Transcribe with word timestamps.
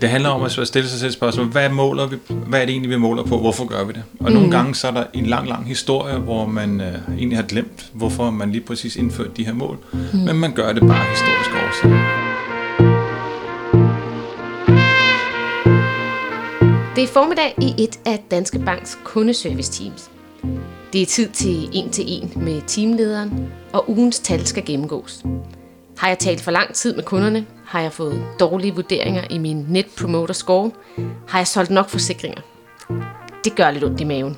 Det 0.00 0.08
handler 0.08 0.30
om 0.30 0.42
at 0.42 0.50
stille 0.50 0.88
sig 0.88 1.00
selv 1.00 1.12
spørgsmål, 1.12 1.46
hvad, 1.46 1.68
måler 1.68 2.06
vi, 2.06 2.16
hvad 2.28 2.60
er 2.60 2.64
det 2.64 2.72
egentlig, 2.72 2.90
vi 2.90 2.96
måler 2.96 3.22
på? 3.22 3.38
Hvorfor 3.38 3.64
gør 3.64 3.84
vi 3.84 3.92
det? 3.92 4.02
Og 4.20 4.30
mm. 4.30 4.36
nogle 4.36 4.50
gange 4.50 4.74
så 4.74 4.86
er 4.86 4.90
der 4.90 5.04
en 5.14 5.26
lang, 5.26 5.48
lang 5.48 5.66
historie, 5.66 6.18
hvor 6.18 6.46
man 6.46 6.80
øh, 6.80 6.94
egentlig 7.18 7.38
har 7.38 7.44
glemt, 7.44 7.90
hvorfor 7.92 8.30
man 8.30 8.52
lige 8.52 8.64
præcis 8.64 8.96
indførte 8.96 9.30
de 9.36 9.46
her 9.46 9.54
mål. 9.54 9.78
Mm. 9.92 10.18
Men 10.18 10.36
man 10.36 10.52
gør 10.52 10.72
det 10.72 10.82
bare 10.82 11.04
historisk 11.10 11.50
årsager. 11.50 12.26
Det 16.96 17.04
er 17.04 17.08
formiddag 17.08 17.54
i 17.62 17.74
et 17.78 18.00
af 18.06 18.24
Danske 18.30 18.58
Banks 18.58 18.98
kundeservice 19.04 19.72
teams. 19.72 20.10
Det 20.92 21.02
er 21.02 21.06
tid 21.06 21.28
til 21.28 21.68
en 21.72 21.90
til 21.90 22.04
en 22.08 22.32
med 22.36 22.62
teamlederen, 22.66 23.48
og 23.72 23.90
ugens 23.90 24.18
tal 24.18 24.46
skal 24.46 24.64
gennemgås. 24.64 25.22
Har 25.98 26.08
jeg 26.08 26.18
talt 26.18 26.40
for 26.40 26.50
lang 26.50 26.74
tid 26.74 26.94
med 26.94 27.04
kunderne? 27.04 27.46
Har 27.64 27.80
jeg 27.80 27.92
fået 27.92 28.24
dårlige 28.40 28.74
vurderinger 28.74 29.22
i 29.30 29.38
min 29.38 29.66
Net 29.68 29.86
Promoter 29.98 30.34
Score? 30.34 30.70
Har 31.28 31.38
jeg 31.38 31.46
solgt 31.46 31.70
nok 31.70 31.88
forsikringer? 31.88 32.40
Det 33.44 33.56
gør 33.56 33.70
lidt 33.70 33.84
ondt 33.84 34.00
i 34.00 34.04
maven. 34.04 34.36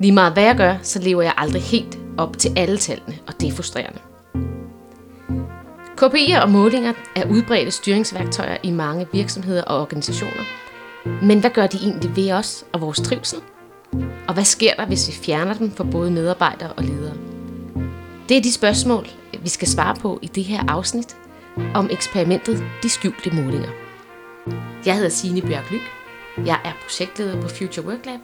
Lige 0.00 0.12
meget 0.12 0.32
hvad 0.32 0.42
jeg 0.42 0.56
gør, 0.56 0.76
så 0.82 0.98
lever 0.98 1.22
jeg 1.22 1.32
aldrig 1.36 1.62
helt 1.62 1.98
op 2.18 2.38
til 2.38 2.52
alle 2.56 2.78
tallene, 2.78 3.18
og 3.26 3.40
det 3.40 3.48
er 3.48 3.52
frustrerende. 3.52 3.98
KPI'er 6.02 6.42
og 6.42 6.50
målinger 6.50 6.92
er 7.16 7.30
udbredte 7.30 7.70
styringsværktøjer 7.70 8.56
i 8.62 8.70
mange 8.70 9.06
virksomheder 9.12 9.62
og 9.62 9.80
organisationer. 9.80 10.42
Men 11.22 11.40
hvad 11.40 11.50
gør 11.50 11.66
de 11.66 11.76
egentlig 11.76 12.16
ved 12.16 12.32
os 12.32 12.64
og 12.72 12.80
vores 12.80 13.00
trivsel? 13.00 13.38
Og 14.28 14.34
hvad 14.34 14.44
sker 14.44 14.74
der, 14.74 14.86
hvis 14.86 15.08
vi 15.08 15.12
fjerner 15.12 15.54
dem 15.54 15.70
for 15.70 15.84
både 15.84 16.10
medarbejdere 16.10 16.72
og 16.72 16.84
ledere? 16.84 17.14
Det 18.28 18.36
er 18.36 18.42
de 18.42 18.52
spørgsmål, 18.52 19.06
vi 19.40 19.48
skal 19.48 19.68
svare 19.68 19.96
på 19.96 20.18
i 20.22 20.26
det 20.26 20.44
her 20.44 20.64
afsnit 20.68 21.16
om 21.74 21.90
eksperimentet 21.90 22.64
De 22.82 22.88
skjulte 22.88 23.30
målinger. 23.30 23.70
Jeg 24.86 24.94
hedder 24.94 25.08
Signe 25.08 25.42
Bjørk 25.42 25.70
Lyk. 25.70 25.90
Jeg 26.46 26.60
er 26.64 26.72
projektleder 26.82 27.42
på 27.42 27.48
Future 27.48 27.86
Work 27.86 28.06
Lab. 28.06 28.20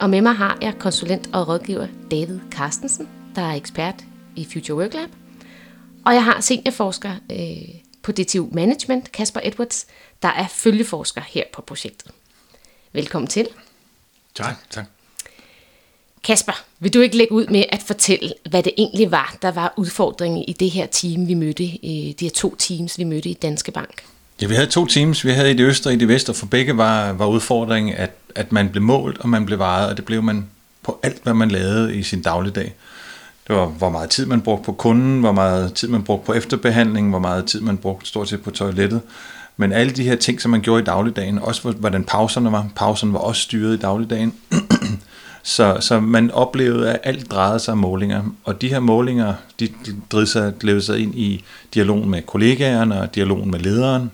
Og 0.00 0.10
med 0.10 0.20
mig 0.20 0.34
har 0.34 0.58
jeg 0.62 0.78
konsulent 0.78 1.30
og 1.32 1.48
rådgiver 1.48 1.86
David 2.10 2.40
Carstensen, 2.50 3.08
der 3.34 3.42
er 3.42 3.54
ekspert 3.54 4.04
i 4.36 4.48
Future 4.52 4.78
Work 4.78 4.94
Lab. 4.94 5.08
Og 6.06 6.14
jeg 6.14 6.24
har 6.24 6.40
seniorforsker 6.40 7.12
øh, 7.32 7.80
på 8.02 8.12
DTU 8.12 8.48
Management, 8.52 9.12
Kasper 9.12 9.40
Edwards, 9.44 9.86
der 10.22 10.28
er 10.28 10.46
følgeforsker 10.48 11.20
her 11.20 11.44
på 11.52 11.62
projektet. 11.62 12.10
Velkommen 12.92 13.28
til. 13.28 13.48
Tak, 14.34 14.56
tak. 14.70 14.95
Kasper, 16.26 16.64
vil 16.80 16.94
du 16.94 17.00
ikke 17.00 17.16
lægge 17.16 17.32
ud 17.32 17.46
med 17.46 17.64
at 17.72 17.82
fortælle, 17.86 18.32
hvad 18.50 18.62
det 18.62 18.72
egentlig 18.78 19.10
var, 19.10 19.36
der 19.42 19.50
var 19.50 19.74
udfordringen 19.76 20.44
i 20.48 20.52
det 20.52 20.70
her 20.70 20.86
team, 20.86 21.28
vi 21.28 21.34
mødte, 21.34 21.64
øh, 21.64 21.90
de 21.90 22.14
her 22.20 22.30
to 22.30 22.54
teams, 22.58 22.98
vi 22.98 23.04
mødte 23.04 23.28
i 23.28 23.34
Danske 23.34 23.72
Bank? 23.72 24.02
Ja, 24.42 24.46
vi 24.46 24.54
havde 24.54 24.66
to 24.66 24.86
teams. 24.86 25.24
Vi 25.24 25.30
havde 25.30 25.50
i 25.50 25.54
det 25.54 25.64
østre 25.64 25.88
og 25.88 25.94
i 25.94 25.98
det 25.98 26.08
vest, 26.08 26.28
og 26.28 26.36
for 26.36 26.46
begge 26.46 26.76
var, 26.76 27.12
var 27.12 27.26
udfordringen, 27.26 27.94
at, 27.94 28.10
at 28.34 28.52
man 28.52 28.68
blev 28.68 28.82
målt, 28.82 29.18
og 29.18 29.28
man 29.28 29.46
blev 29.46 29.58
vejet, 29.58 29.90
og 29.90 29.96
det 29.96 30.04
blev 30.04 30.22
man 30.22 30.46
på 30.82 31.00
alt, 31.02 31.22
hvad 31.22 31.34
man 31.34 31.50
lavede 31.50 31.96
i 31.96 32.02
sin 32.02 32.22
dagligdag. 32.22 32.74
Det 33.48 33.56
var, 33.56 33.66
hvor 33.66 33.90
meget 33.90 34.10
tid 34.10 34.26
man 34.26 34.40
brugte 34.40 34.64
på 34.64 34.72
kunden, 34.72 35.20
hvor 35.20 35.32
meget 35.32 35.74
tid 35.74 35.88
man 35.88 36.02
brugte 36.02 36.26
på 36.26 36.32
efterbehandling, 36.32 37.10
hvor 37.10 37.18
meget 37.18 37.46
tid 37.46 37.60
man 37.60 37.76
brugte 37.76 38.06
stort 38.06 38.28
set 38.28 38.42
på 38.42 38.50
toilettet. 38.50 39.00
Men 39.56 39.72
alle 39.72 39.92
de 39.92 40.02
her 40.02 40.16
ting, 40.16 40.40
som 40.40 40.50
man 40.50 40.60
gjorde 40.60 40.82
i 40.82 40.84
dagligdagen, 40.84 41.38
også 41.38 41.70
hvordan 41.70 42.04
pauserne 42.04 42.52
var, 42.52 42.68
pauserne 42.76 43.12
var 43.12 43.18
også 43.18 43.42
styret 43.42 43.74
i 43.74 43.80
dagligdagen, 43.80 44.34
Så, 45.48 45.76
så 45.80 46.00
man 46.00 46.30
oplevede, 46.30 46.92
at 46.92 47.00
alt 47.02 47.30
drejede 47.30 47.58
sig 47.58 47.72
om 47.72 47.78
målinger, 47.78 48.22
og 48.44 48.60
de 48.60 48.68
her 48.68 48.80
målinger, 48.80 49.34
de 49.60 49.68
drevede 50.10 50.26
sig, 50.26 50.60
drev 50.60 50.80
sig 50.80 50.98
ind 50.98 51.14
i 51.14 51.44
dialogen 51.74 52.10
med 52.10 52.22
kollegaerne 52.22 53.00
og 53.00 53.14
dialogen 53.14 53.50
med 53.50 53.58
lederen. 53.58 54.10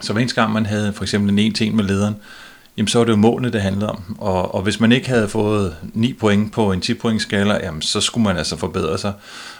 Så 0.00 0.12
hver 0.12 0.20
eneste 0.20 0.40
gang 0.40 0.52
man 0.52 0.66
havde 0.66 0.92
for 0.92 1.04
eksempel 1.04 1.32
en 1.32 1.38
en 1.38 1.54
til 1.54 1.66
en 1.66 1.76
med 1.76 1.84
lederen, 1.84 2.16
jamen 2.76 2.88
så 2.88 2.98
var 2.98 3.04
det 3.04 3.12
jo 3.12 3.16
målene, 3.16 3.52
det 3.52 3.62
handlede 3.62 3.90
om. 3.90 4.16
Og, 4.18 4.54
og 4.54 4.62
hvis 4.62 4.80
man 4.80 4.92
ikke 4.92 5.08
havde 5.08 5.28
fået 5.28 5.76
9 5.94 6.12
point 6.12 6.52
på 6.52 6.72
en 6.72 6.80
10 6.80 6.94
point 6.94 7.22
skala, 7.22 7.58
jamen 7.62 7.82
så 7.82 8.00
skulle 8.00 8.24
man 8.24 8.36
altså 8.36 8.56
forbedre 8.56 8.98
sig. 8.98 9.12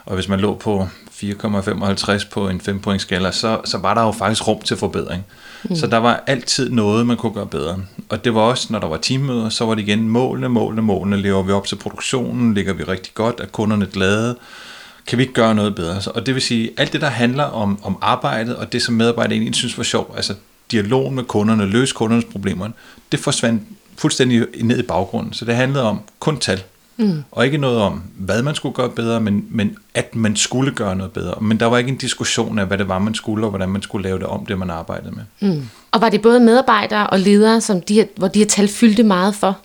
Og 0.05 0.15
hvis 0.15 0.29
man 0.29 0.41
lå 0.41 0.55
på 0.55 0.89
4,55 1.23 2.29
på 2.31 2.49
en 2.49 2.61
5 2.61 2.81
point 2.81 3.03
skala, 3.03 3.33
så, 3.33 3.61
så 3.65 3.79
var 3.79 3.95
der 3.95 4.03
jo 4.03 4.13
faktisk 4.13 4.49
rum 4.49 4.61
til 4.61 4.77
forbedring. 4.77 5.25
Mm. 5.65 5.77
Så 5.77 5.87
der 5.87 5.97
var 5.97 6.25
altid 6.27 6.71
noget, 6.71 7.07
man 7.07 7.17
kunne 7.17 7.33
gøre 7.33 7.47
bedre. 7.47 7.79
Og 8.09 8.25
det 8.25 8.35
var 8.35 8.41
også, 8.41 8.67
når 8.71 8.79
der 8.79 8.89
var 8.89 8.97
teammøder, 8.97 9.49
så 9.49 9.65
var 9.67 9.75
det 9.75 9.83
igen 9.83 10.09
målene, 10.09 10.49
målene, 10.49 10.83
målene. 10.83 11.17
Lever 11.17 11.43
vi 11.43 11.53
op 11.53 11.67
til 11.67 11.77
produktionen? 11.77 12.55
Ligger 12.55 12.73
vi 12.73 12.83
rigtig 12.83 13.15
godt? 13.15 13.41
Er 13.41 13.47
kunderne 13.47 13.87
glade? 13.87 14.37
Kan 15.07 15.19
vi 15.19 15.23
ikke 15.23 15.35
gøre 15.35 15.55
noget 15.55 15.75
bedre? 15.75 16.01
Og 16.15 16.27
det 16.27 16.35
vil 16.35 16.43
sige, 16.43 16.71
alt 16.77 16.93
det, 16.93 17.01
der 17.01 17.09
handler 17.09 17.45
om, 17.45 17.79
om 17.83 17.99
arbejdet, 18.01 18.57
og 18.57 18.73
det, 18.73 18.83
som 18.83 18.95
medarbejdere 18.95 19.33
egentlig 19.33 19.55
synes 19.55 19.79
var 19.79 19.85
sjovt, 19.85 20.17
altså 20.17 20.35
dialogen 20.71 21.15
med 21.15 21.25
kunderne, 21.25 21.67
løse 21.67 21.95
kundernes 21.95 22.25
problemer, 22.25 22.69
det 23.13 23.21
forsvandt 23.21 23.63
fuldstændig 23.97 24.47
ned 24.63 24.79
i 24.79 24.83
baggrunden. 24.83 25.33
Så 25.33 25.45
det 25.45 25.55
handlede 25.55 25.85
om 25.85 26.01
kun 26.19 26.39
tal. 26.39 26.63
Mm. 26.97 27.25
Og 27.31 27.45
ikke 27.45 27.59
noget 27.59 27.79
om, 27.79 28.03
hvad 28.17 28.43
man 28.43 28.55
skulle 28.55 28.75
gøre 28.75 28.91
bedre, 28.91 29.21
men, 29.21 29.47
men 29.51 29.77
at 29.95 30.15
man 30.15 30.37
skulle 30.37 30.71
gøre 30.71 30.97
noget 30.97 31.13
bedre. 31.13 31.35
Men 31.41 31.61
der 31.61 31.67
var 31.67 31.79
ikke 31.79 31.91
en 31.91 31.97
diskussion 31.97 32.59
af, 32.59 32.67
hvad 32.67 32.79
det 32.79 32.89
var, 32.89 32.99
man 32.99 33.15
skulle, 33.15 33.47
og 33.47 33.51
hvordan 33.51 33.69
man 33.69 33.83
skulle 33.83 34.03
lave 34.09 34.19
det 34.19 34.27
om, 34.27 34.47
det 34.47 34.59
man 34.59 34.71
arbejdede 34.71 35.15
med. 35.15 35.51
Mm. 35.51 35.69
Og 35.91 36.01
var 36.01 36.09
det 36.09 36.23
både 36.23 36.41
medarbejdere 36.41 37.07
og 37.07 37.19
ledere, 37.19 37.61
som 37.61 37.81
de 37.81 37.95
her, 37.95 38.05
hvor 38.17 38.29
de 38.29 38.39
her 38.39 38.47
tal 38.47 38.69
fyldte 38.69 39.03
meget 39.03 39.35
for? 39.35 39.59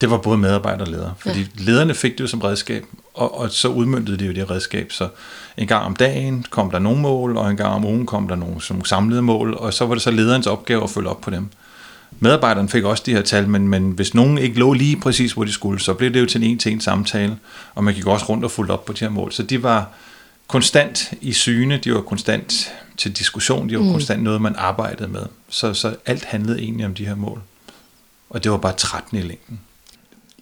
Det 0.00 0.10
var 0.10 0.18
både 0.18 0.38
medarbejdere 0.38 0.86
og 0.86 0.90
ledere, 0.90 1.14
fordi 1.18 1.40
ja. 1.40 1.46
lederne 1.56 1.94
fik 1.94 2.12
det 2.12 2.20
jo 2.20 2.26
som 2.26 2.40
redskab, 2.40 2.84
og, 3.14 3.38
og 3.38 3.50
så 3.50 3.68
udmyndtede 3.68 4.16
de 4.16 4.26
jo 4.26 4.32
det 4.32 4.50
redskab. 4.50 4.92
Så 4.92 5.08
en 5.56 5.66
gang 5.66 5.84
om 5.84 5.96
dagen 5.96 6.46
kom 6.50 6.70
der 6.70 6.78
nogle 6.78 7.00
mål, 7.00 7.36
og 7.36 7.50
en 7.50 7.56
gang 7.56 7.74
om 7.74 7.84
ugen 7.84 8.06
kom 8.06 8.28
der 8.28 8.34
nogle, 8.34 8.60
nogle 8.70 8.86
samlede 8.86 9.22
mål, 9.22 9.54
og 9.54 9.74
så 9.74 9.86
var 9.86 9.94
det 9.94 10.02
så 10.02 10.10
lederens 10.10 10.46
opgave 10.46 10.82
at 10.82 10.90
følge 10.90 11.08
op 11.08 11.20
på 11.20 11.30
dem. 11.30 11.48
Medarbejderne 12.20 12.68
fik 12.68 12.84
også 12.84 13.02
de 13.06 13.12
her 13.12 13.22
tal, 13.22 13.48
men, 13.48 13.68
men 13.68 13.90
hvis 13.90 14.14
nogen 14.14 14.38
ikke 14.38 14.58
lå 14.58 14.72
lige 14.72 15.00
præcis, 15.00 15.32
hvor 15.32 15.44
de 15.44 15.52
skulle, 15.52 15.80
så 15.80 15.94
blev 15.94 16.14
det 16.14 16.20
jo 16.20 16.26
til 16.26 16.42
en 16.42 16.50
en-til-en 16.50 16.80
samtale, 16.80 17.36
og 17.74 17.84
man 17.84 17.94
gik 17.94 18.06
også 18.06 18.26
rundt 18.26 18.44
og 18.44 18.50
fulgte 18.50 18.72
op 18.72 18.84
på 18.84 18.92
de 18.92 19.00
her 19.00 19.08
mål. 19.08 19.32
Så 19.32 19.42
de 19.42 19.62
var 19.62 19.88
konstant 20.46 21.12
i 21.20 21.32
syne, 21.32 21.76
de 21.84 21.94
var 21.94 22.00
konstant 22.00 22.72
til 22.96 23.12
diskussion, 23.12 23.68
de 23.68 23.76
var 23.76 23.84
mm. 23.84 23.90
konstant 23.90 24.22
noget, 24.22 24.42
man 24.42 24.54
arbejdede 24.56 25.08
med. 25.08 25.22
Så, 25.48 25.74
så 25.74 25.96
alt 26.06 26.24
handlede 26.24 26.60
egentlig 26.60 26.86
om 26.86 26.94
de 26.94 27.06
her 27.06 27.14
mål. 27.14 27.42
Og 28.30 28.44
det 28.44 28.52
var 28.52 28.58
bare 28.58 28.72
13 28.76 29.18
i 29.18 29.22
længden 29.22 29.60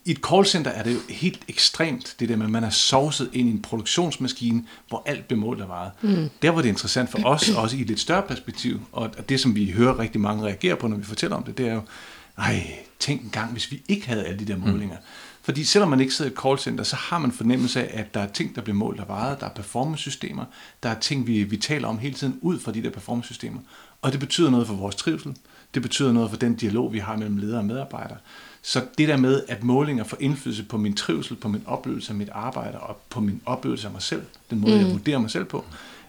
i 0.07 0.11
et 0.11 0.19
callcenter 0.31 0.71
er 0.71 0.83
det 0.83 0.95
jo 0.95 0.99
helt 1.09 1.41
ekstremt, 1.49 2.17
det 2.21 2.29
der 2.29 2.37
med, 2.37 2.47
at 2.47 2.53
man 2.53 2.65
er 2.65 2.71
sovset 2.71 3.31
ind 3.33 3.49
i 3.49 3.53
en 3.53 3.63
produktionsmaskine, 3.63 4.65
hvor 4.89 5.03
alt 5.07 5.29
bliver 5.29 5.41
målt 5.41 5.61
og 5.61 5.69
vejet. 5.69 5.91
Mm. 6.03 6.31
Der 6.43 6.51
var 6.51 6.63
det 6.63 6.69
interessant 6.69 7.11
for 7.11 7.19
os, 7.25 7.49
også 7.49 7.77
i 7.77 7.81
et 7.81 7.87
lidt 7.87 8.01
større 8.01 8.23
perspektiv, 8.23 8.81
og 8.93 9.29
det 9.29 9.41
som 9.41 9.55
vi 9.55 9.71
hører 9.71 9.99
rigtig 9.99 10.21
mange 10.21 10.45
reagere 10.45 10.77
på, 10.77 10.89
når 10.89 10.97
vi 10.97 11.05
fortæller 11.05 11.37
om 11.37 11.43
det, 11.43 11.59
det 11.59 11.69
er 11.69 11.75
jo, 11.75 11.81
ej, 12.39 12.67
tænk 12.99 13.23
en 13.23 13.31
gang, 13.31 13.53
hvis 13.53 13.71
vi 13.71 13.83
ikke 13.89 14.07
havde 14.07 14.25
alle 14.25 14.39
de 14.39 14.45
der 14.45 14.57
målinger. 14.57 14.97
Mm. 14.97 15.03
Fordi 15.43 15.65
selvom 15.65 15.91
man 15.91 16.01
ikke 16.01 16.15
sidder 16.15 16.31
i 16.31 16.33
et 16.33 16.41
callcenter, 16.43 16.85
så 16.85 16.97
har 16.97 17.19
man 17.19 17.33
fornemmelse 17.33 17.89
af, 17.89 18.01
at 18.01 18.15
der 18.15 18.21
er 18.21 18.29
ting, 18.29 18.55
der 18.55 18.63
bliver 18.63 18.77
målt 18.77 19.01
og 19.01 19.09
vejet, 19.09 19.41
der 19.41 19.47
er 19.47 19.51
performance-systemer, 19.51 20.45
der 20.83 20.89
er 20.89 20.99
ting, 21.01 21.27
vi, 21.27 21.43
vi 21.43 21.57
taler 21.57 21.89
om 21.89 21.99
hele 21.99 22.15
tiden 22.15 22.39
ud 22.41 22.59
fra 22.59 22.73
de 22.73 22.83
der 22.83 22.91
performance-systemer. 22.91 23.61
Og 24.03 24.13
det 24.13 24.21
betyder 24.21 24.51
noget 24.51 24.67
for 24.67 24.75
vores 24.75 24.97
trivsel, 24.97 25.37
det 25.75 25.83
betyder 25.83 26.13
noget 26.13 26.31
for 26.31 26.37
den 26.37 26.55
dialog, 26.55 26.93
vi 26.93 26.99
har 26.99 27.17
mellem 27.17 27.37
ledere 27.37 27.59
og 27.59 27.65
medarbejdere. 27.65 28.19
Så 28.67 28.85
det 28.99 29.09
der 29.09 29.17
med, 29.17 29.43
at 29.49 29.63
målinger 29.63 30.05
får 30.05 30.17
indflydelse 30.21 30.65
på 30.65 30.77
min 30.77 30.97
trivsel, 30.97 31.37
på 31.37 31.49
min 31.49 31.63
oplevelse 31.67 32.11
af 32.11 32.17
mit 32.17 32.29
arbejde 32.33 32.81
og 32.81 33.01
på 33.11 33.21
min 33.21 33.43
oplevelse 33.47 33.87
af 33.87 33.93
mig 33.93 34.03
selv, 34.03 34.23
den 34.51 34.61
måde, 34.61 34.75
mm. 34.75 34.81
jeg 34.81 34.93
vurderer 34.93 35.19
mig 35.19 35.31
selv 35.31 35.45
på, 35.45 35.65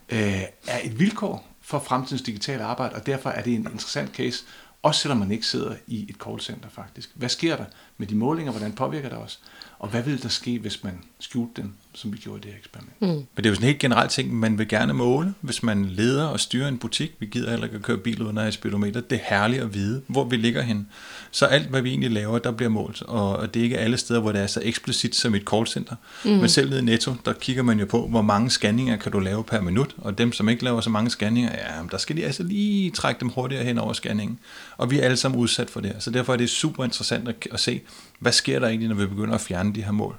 øh, 0.09 0.41
er 0.67 0.79
et 0.83 0.99
vilkår 0.99 1.47
for 1.61 1.79
fremtidens 1.79 2.21
digitale 2.21 2.63
arbejde, 2.63 2.95
og 2.95 3.05
derfor 3.05 3.29
er 3.29 3.43
det 3.43 3.53
en 3.53 3.67
interessant 3.71 4.15
case, 4.15 4.43
også 4.83 5.01
selvom 5.01 5.17
man 5.17 5.31
ikke 5.31 5.47
sidder 5.47 5.75
i 5.87 6.05
et 6.09 6.15
callcenter 6.15 6.69
faktisk. 6.69 7.11
Hvad 7.15 7.29
sker 7.29 7.55
der 7.55 7.65
med 7.97 8.07
de 8.07 8.15
målinger? 8.15 8.51
Hvordan 8.51 8.73
påvirker 8.73 9.09
det 9.09 9.17
os? 9.17 9.39
Og 9.79 9.89
hvad 9.89 10.03
vil 10.03 10.23
der 10.23 10.29
ske, 10.29 10.59
hvis 10.59 10.83
man 10.83 10.99
skjulte 11.19 11.61
dem, 11.61 11.73
som 11.97 12.13
vi 12.13 12.17
gjorde 12.17 12.37
i 12.39 12.41
det 12.41 12.51
her 12.51 12.57
eksperiment? 12.57 13.01
Mm. 13.01 13.07
Men 13.07 13.25
det 13.37 13.45
er 13.45 13.49
jo 13.49 13.55
sådan 13.55 13.65
en 13.65 13.67
helt 13.67 13.79
generelt 13.79 14.11
ting, 14.11 14.33
man 14.33 14.57
vil 14.57 14.67
gerne 14.67 14.93
måle, 14.93 15.33
hvis 15.41 15.63
man 15.63 15.85
leder 15.85 16.25
og 16.25 16.39
styrer 16.39 16.67
en 16.67 16.77
butik. 16.77 17.11
Vi 17.19 17.25
gider 17.25 17.49
heller 17.49 17.65
ikke 17.65 17.75
at 17.75 17.83
køre 17.83 17.97
bil 17.97 18.21
uden 18.21 18.37
at 18.37 18.43
have 18.43 18.51
speedometer. 18.51 19.01
Det 19.01 19.15
er 19.15 19.37
herligt 19.37 19.63
at 19.63 19.73
vide, 19.73 20.01
hvor 20.07 20.23
vi 20.23 20.35
ligger 20.35 20.61
hen. 20.61 20.87
Så 21.31 21.45
alt, 21.45 21.67
hvad 21.67 21.81
vi 21.81 21.89
egentlig 21.89 22.11
laver, 22.11 22.39
der 22.39 22.51
bliver 22.51 22.69
målt. 22.69 23.01
Og 23.01 23.53
det 23.53 23.59
er 23.59 23.63
ikke 23.63 23.77
alle 23.77 23.97
steder, 23.97 24.19
hvor 24.19 24.31
det 24.31 24.41
er 24.41 24.47
så 24.47 24.61
eksplicit 24.63 25.15
som 25.15 25.35
et 25.35 25.43
callcenter. 25.43 25.95
Mm. 26.25 26.31
Men 26.31 26.49
selv 26.49 26.69
nede 26.69 26.81
i 26.81 26.83
Netto, 26.83 27.13
der 27.25 27.33
kigger 27.33 27.63
man 27.63 27.79
jo 27.79 27.85
på, 27.85 28.07
hvor 28.07 28.21
mange 28.21 28.49
scanninger 28.49 28.97
kan 28.97 29.11
du 29.11 29.19
lave 29.19 29.43
per 29.43 29.61
minut. 29.61 29.95
Og 29.97 30.17
dem, 30.17 30.31
som 30.31 30.49
ikke 30.49 30.63
laver 30.63 30.81
så 30.81 30.89
mange 30.89 31.09
scanninger, 31.09 31.51
ja, 31.51 31.87
der 31.91 31.97
skal 31.97 32.17
de 32.17 32.25
altså 32.25 32.43
lige 32.43 32.91
trække 32.91 33.19
dem 33.19 33.29
hurtigere 33.29 33.63
hen 33.63 33.77
over 33.77 33.93
scanningen. 33.93 34.39
Og 34.77 34.91
vi 34.91 34.99
er 34.99 35.03
alle 35.03 35.17
sammen 35.17 35.39
udsat 35.39 35.69
for 35.69 35.79
det. 35.79 35.95
Så 35.99 36.11
derfor 36.11 36.33
er 36.33 36.37
det 36.37 36.49
super 36.49 36.83
interessant 36.83 37.29
at 37.51 37.59
se, 37.59 37.81
hvad 38.19 38.31
sker 38.31 38.59
der 38.59 38.67
egentlig, 38.67 38.89
når 38.89 38.95
vi 38.95 39.05
begynder 39.05 39.35
at 39.35 39.41
fjerne 39.41 39.75
de 39.75 39.83
her 39.83 39.91
mål? 39.91 40.15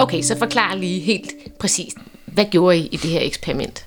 Okay, 0.00 0.22
så 0.22 0.38
forklar 0.38 0.74
lige 0.74 1.00
helt 1.00 1.32
præcist, 1.58 1.96
hvad 2.26 2.44
gjorde 2.50 2.78
I 2.78 2.86
i 2.86 2.96
det 2.96 3.10
her 3.10 3.20
eksperiment? 3.20 3.86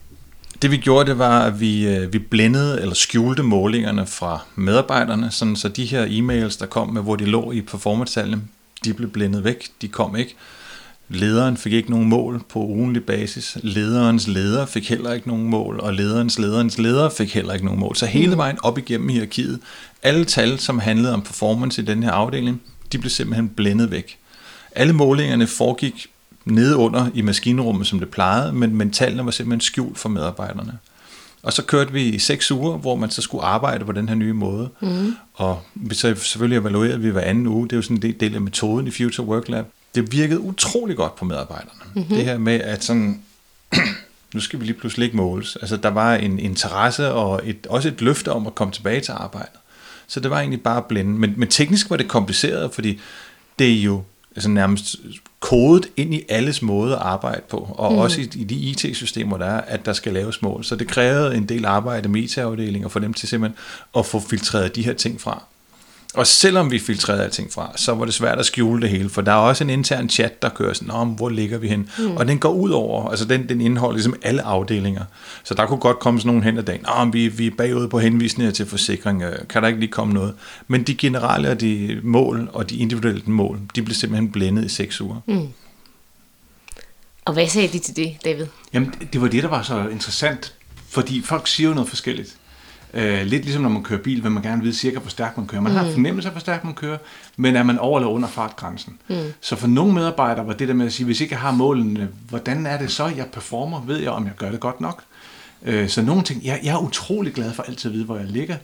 Det 0.61 0.71
vi 0.71 0.77
gjorde, 0.77 1.09
det 1.09 1.17
var, 1.19 1.45
at 1.45 1.59
vi, 1.59 1.87
øh, 1.87 2.13
vi 2.13 2.19
blændede 2.19 2.81
eller 2.81 2.93
skjulte 2.93 3.43
målingerne 3.43 4.05
fra 4.05 4.39
medarbejderne, 4.55 5.31
sådan 5.31 5.55
så 5.55 5.67
de 5.69 5.85
her 5.85 6.05
e-mails, 6.05 6.59
der 6.59 6.65
kom 6.65 6.89
med, 6.89 7.01
hvor 7.01 7.15
de 7.15 7.25
lå 7.25 7.51
i 7.51 7.61
performance 7.61 8.37
de 8.85 8.93
blev 8.93 9.09
blændet 9.09 9.43
væk, 9.43 9.67
de 9.81 9.87
kom 9.87 10.15
ikke. 10.15 10.35
Lederen 11.09 11.57
fik 11.57 11.73
ikke 11.73 11.91
nogen 11.91 12.09
mål 12.09 12.41
på 12.49 12.59
ugenlig 12.59 13.03
basis. 13.03 13.57
Lederens 13.61 14.27
leder 14.27 14.65
fik 14.65 14.89
heller 14.89 15.13
ikke 15.13 15.27
nogen 15.27 15.47
mål, 15.49 15.79
og 15.79 15.93
lederens 15.93 16.39
lederens 16.39 16.77
leder 16.77 17.09
fik 17.09 17.33
heller 17.33 17.53
ikke 17.53 17.65
nogen 17.65 17.79
mål. 17.79 17.95
Så 17.95 18.05
hele 18.05 18.37
vejen 18.37 18.57
op 18.63 18.77
igennem 18.77 19.09
hierarkiet, 19.09 19.59
alle 20.03 20.25
tal, 20.25 20.59
som 20.59 20.79
handlede 20.79 21.13
om 21.13 21.21
performance 21.21 21.81
i 21.81 21.85
den 21.85 22.03
her 22.03 22.11
afdeling, 22.11 22.61
de 22.91 22.97
blev 22.97 23.09
simpelthen 23.09 23.49
blændet 23.49 23.91
væk. 23.91 24.17
Alle 24.75 24.93
målingerne 24.93 25.47
foregik 25.47 26.07
nede 26.45 26.77
under 26.77 27.09
i 27.13 27.21
maskinrummet, 27.21 27.87
som 27.87 27.99
det 27.99 28.09
plejede, 28.09 28.53
men, 28.53 28.75
men 28.75 28.91
tallene 28.91 29.25
var 29.25 29.31
simpelthen 29.31 29.61
skjult 29.61 29.97
for 29.97 30.09
medarbejderne. 30.09 30.77
Og 31.43 31.53
så 31.53 31.63
kørte 31.63 31.93
vi 31.93 32.03
i 32.03 32.19
seks 32.19 32.51
uger, 32.51 32.77
hvor 32.77 32.95
man 32.95 33.09
så 33.09 33.21
skulle 33.21 33.43
arbejde 33.43 33.85
på 33.85 33.91
den 33.91 34.09
her 34.09 34.15
nye 34.15 34.33
måde. 34.33 34.69
Mm. 34.81 35.15
Og 35.33 35.61
vi 35.75 35.95
så 35.95 36.15
selvfølgelig 36.15 36.57
evaluerede 36.57 36.99
vi 36.99 37.09
hver 37.09 37.21
anden 37.21 37.47
uge. 37.47 37.63
Det 37.63 37.73
er 37.73 37.77
jo 37.77 37.81
sådan 37.81 37.97
en 38.03 38.13
del 38.19 38.35
af 38.35 38.41
metoden 38.41 38.87
i 38.87 38.91
Future 38.91 39.27
Work 39.27 39.49
Lab. 39.49 39.65
Det 39.95 40.11
virkede 40.11 40.39
utrolig 40.39 40.95
godt 40.95 41.15
på 41.15 41.25
medarbejderne. 41.25 41.81
Mm-hmm. 41.95 42.15
Det 42.15 42.25
her 42.25 42.37
med, 42.37 42.61
at 42.61 42.83
sådan, 42.83 43.21
nu 44.33 44.39
skal 44.39 44.59
vi 44.59 44.65
lige 44.65 44.77
pludselig 44.77 45.05
ikke 45.05 45.17
måles. 45.17 45.55
Altså, 45.55 45.77
der 45.77 45.89
var 45.89 46.15
en 46.15 46.39
interesse 46.39 47.11
og 47.11 47.41
et, 47.43 47.67
også 47.69 47.87
et 47.87 48.01
løfte 48.01 48.31
om 48.31 48.47
at 48.47 48.55
komme 48.55 48.73
tilbage 48.73 49.01
til 49.01 49.11
arbejdet. 49.11 49.59
Så 50.07 50.19
det 50.19 50.31
var 50.31 50.39
egentlig 50.39 50.61
bare 50.61 50.81
blinde. 50.81 51.11
Men, 51.11 51.33
men 51.37 51.47
teknisk 51.47 51.89
var 51.89 51.97
det 51.97 52.07
kompliceret, 52.07 52.73
fordi 52.73 52.99
det 53.59 53.71
er 53.71 53.81
jo 53.81 54.03
altså 54.35 54.49
nærmest 54.49 54.95
kodet 55.39 55.89
ind 55.97 56.13
i 56.13 56.21
alles 56.29 56.61
måde 56.61 56.93
at 56.95 57.01
arbejde 57.01 57.41
på, 57.49 57.57
og 57.57 57.91
mm. 57.91 57.97
også 57.97 58.21
i, 58.21 58.29
i 58.35 58.43
de 58.43 58.55
IT-systemer, 58.55 59.37
der 59.37 59.45
er, 59.45 59.61
at 59.61 59.85
der 59.85 59.93
skal 59.93 60.13
laves 60.13 60.41
mål. 60.41 60.63
Så 60.63 60.75
det 60.75 60.87
krævede 60.87 61.35
en 61.35 61.49
del 61.49 61.65
arbejde 61.65 62.09
med 62.09 62.21
IT-afdelingen 62.21 62.89
for 62.89 62.99
dem 62.99 63.13
til 63.13 63.29
simpelthen 63.29 63.57
at 63.97 64.05
få 64.05 64.19
filtreret 64.19 64.75
de 64.75 64.83
her 64.83 64.93
ting 64.93 65.21
fra. 65.21 65.43
Og 66.13 66.27
selvom 66.27 66.71
vi 66.71 66.79
filtrerede 66.79 67.23
alting 67.23 67.53
fra, 67.53 67.71
så 67.75 67.93
var 67.93 68.05
det 68.05 68.13
svært 68.13 68.39
at 68.39 68.45
skjule 68.45 68.81
det 68.81 68.89
hele, 68.89 69.09
for 69.09 69.21
der 69.21 69.31
er 69.31 69.35
også 69.35 69.63
en 69.63 69.69
intern 69.69 70.09
chat, 70.09 70.41
der 70.41 70.49
kører 70.49 70.73
sådan, 70.73 70.91
om 70.91 71.09
hvor 71.09 71.29
ligger 71.29 71.57
vi 71.57 71.67
hen? 71.67 71.89
Mm. 71.99 72.17
Og 72.17 72.27
den 72.27 72.39
går 72.39 72.49
ud 72.49 72.69
over, 72.69 73.09
altså 73.09 73.25
den, 73.25 73.49
den 73.49 73.61
indeholder 73.61 73.93
ligesom 73.93 74.15
alle 74.21 74.41
afdelinger. 74.41 75.03
Så 75.43 75.53
der 75.53 75.65
kunne 75.65 75.79
godt 75.79 75.99
komme 75.99 76.19
sådan 76.19 76.27
nogen 76.27 76.43
hen 76.43 76.57
ad 76.57 76.63
dagen, 76.63 76.85
om 76.85 77.13
vi, 77.13 77.27
vi 77.27 77.47
er 77.47 77.51
bagud 77.57 77.87
på 77.87 77.99
henvisninger 77.99 78.51
til 78.51 78.65
forsikring, 78.65 79.21
øh, 79.21 79.47
kan 79.49 79.61
der 79.61 79.67
ikke 79.67 79.79
lige 79.79 79.91
komme 79.91 80.13
noget? 80.13 80.33
Men 80.67 80.83
de 80.83 80.95
generelle 80.95 81.49
og 81.49 81.61
de 81.61 81.99
mål 82.03 82.49
og 82.53 82.69
de 82.69 82.75
individuelle 82.75 83.23
mål, 83.25 83.59
de 83.75 83.81
blev 83.81 83.95
simpelthen 83.95 84.31
blændet 84.31 84.65
i 84.65 84.69
seks 84.69 85.01
uger. 85.01 85.21
Mm. 85.27 85.47
Og 87.25 87.33
hvad 87.33 87.47
sagde 87.47 87.67
de 87.67 87.79
til 87.79 87.95
det, 87.95 88.17
David? 88.25 88.45
Jamen, 88.73 88.93
det 89.13 89.21
var 89.21 89.27
det, 89.27 89.43
der 89.43 89.49
var 89.49 89.63
så 89.63 89.87
interessant, 89.87 90.53
fordi 90.89 91.21
folk 91.21 91.47
siger 91.47 91.69
jo 91.69 91.73
noget 91.73 91.89
forskelligt. 91.89 92.37
Øh, 92.93 93.25
lidt 93.25 93.43
ligesom 93.43 93.61
når 93.61 93.69
man 93.69 93.83
kører 93.83 93.99
bil, 93.99 94.23
vil 94.23 94.31
man 94.31 94.43
gerne 94.43 94.61
vide 94.61 94.73
cirka, 94.73 94.99
hvor 94.99 95.09
stærkt 95.09 95.37
man 95.37 95.47
kører. 95.47 95.61
Man 95.61 95.71
mm. 95.71 95.77
har 95.77 95.91
fornemmelse 95.91 96.29
af, 96.29 96.33
hvor 96.33 96.39
stærkt 96.39 96.63
man 96.63 96.73
kører, 96.73 96.97
men 97.37 97.55
er 97.55 97.63
man 97.63 97.79
over 97.79 97.99
eller 97.99 98.11
under 98.11 98.27
fartgrænsen. 98.27 98.97
Mm. 99.07 99.15
Så 99.41 99.55
for 99.55 99.67
nogle 99.67 99.93
medarbejdere 99.93 100.47
var 100.47 100.53
det 100.53 100.67
der 100.67 100.73
med 100.73 100.85
at 100.85 100.93
sige, 100.93 101.05
hvis 101.05 101.21
ikke 101.21 101.33
jeg 101.33 101.39
har 101.39 101.51
målene, 101.51 102.09
hvordan 102.29 102.65
er 102.65 102.77
det 102.77 102.91
så, 102.91 103.05
jeg 103.05 103.25
performer? 103.33 103.81
Ved 103.81 103.97
jeg, 103.97 104.11
om 104.11 104.25
jeg 104.25 104.33
gør 104.35 104.51
det 104.51 104.59
godt 104.59 104.81
nok? 104.81 105.03
Øh, 105.63 105.89
så 105.89 106.01
nogle 106.01 106.23
ting, 106.23 106.45
jeg, 106.45 106.59
jeg 106.63 106.73
er 106.73 106.83
utrolig 106.83 107.33
glad 107.33 107.53
for 107.53 107.63
altid 107.63 107.91
at 107.91 107.93
vide, 107.93 108.05
hvor 108.05 108.17
jeg 108.17 108.27
ligger. 108.27 108.55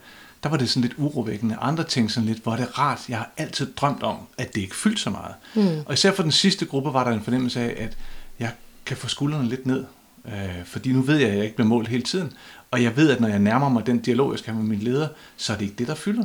Der 0.44 0.50
var 0.50 0.58
det 0.58 0.70
sådan 0.70 0.82
lidt 0.82 0.94
urovækkende. 0.98 1.56
Andre 1.62 1.84
ting 1.84 2.12
sådan 2.12 2.28
lidt, 2.28 2.44
hvor 2.44 2.56
det 2.56 2.62
er 2.62 2.80
rart. 2.80 3.00
Jeg 3.10 3.18
har 3.18 3.32
altid 3.38 3.74
drømt 3.74 4.04
om, 4.04 4.18
at 4.38 4.56
det 4.56 4.62
ikke 4.62 4.76
fyldt 4.76 5.00
så 5.00 5.10
meget. 5.10 5.34
Mm. 5.56 5.84
Og 5.86 5.94
især 5.94 6.12
for 6.12 6.24
den 6.24 6.32
sidste 6.32 6.66
gruppe 6.66 6.94
var 6.94 7.04
der 7.04 7.12
en 7.12 7.22
fornemmelse 7.22 7.62
af, 7.62 7.84
at 7.84 7.98
jeg 8.40 8.52
kan 8.86 8.98
få 8.98 9.08
skuldrene 9.08 9.50
lidt 9.50 9.66
ned. 9.66 9.86
Øh, 10.26 10.66
fordi 10.66 10.92
nu 10.92 11.02
ved 11.02 11.18
jeg, 11.18 11.30
at 11.30 11.36
jeg 11.36 11.44
ikke 11.44 11.56
bliver 11.56 11.68
målt 11.68 11.88
hele 11.88 12.04
tiden. 12.04 12.34
Og 12.72 12.84
jeg 12.84 12.98
ved, 12.98 13.12
at 13.12 13.20
når 13.20 13.28
jeg 13.28 13.40
nærmer 13.40 13.70
mig 13.70 13.86
den 13.86 14.00
dialog, 14.00 14.32
jeg 14.32 14.40
skal 14.40 14.54
have 14.54 14.64
med 14.64 14.70
min 14.78 14.86
leder, 14.86 15.08
så 15.38 15.54
er 15.54 15.58
det 15.58 15.66
ikke 15.66 15.76
det, 15.76 15.88
der 15.88 15.96
fylder. 15.96 16.24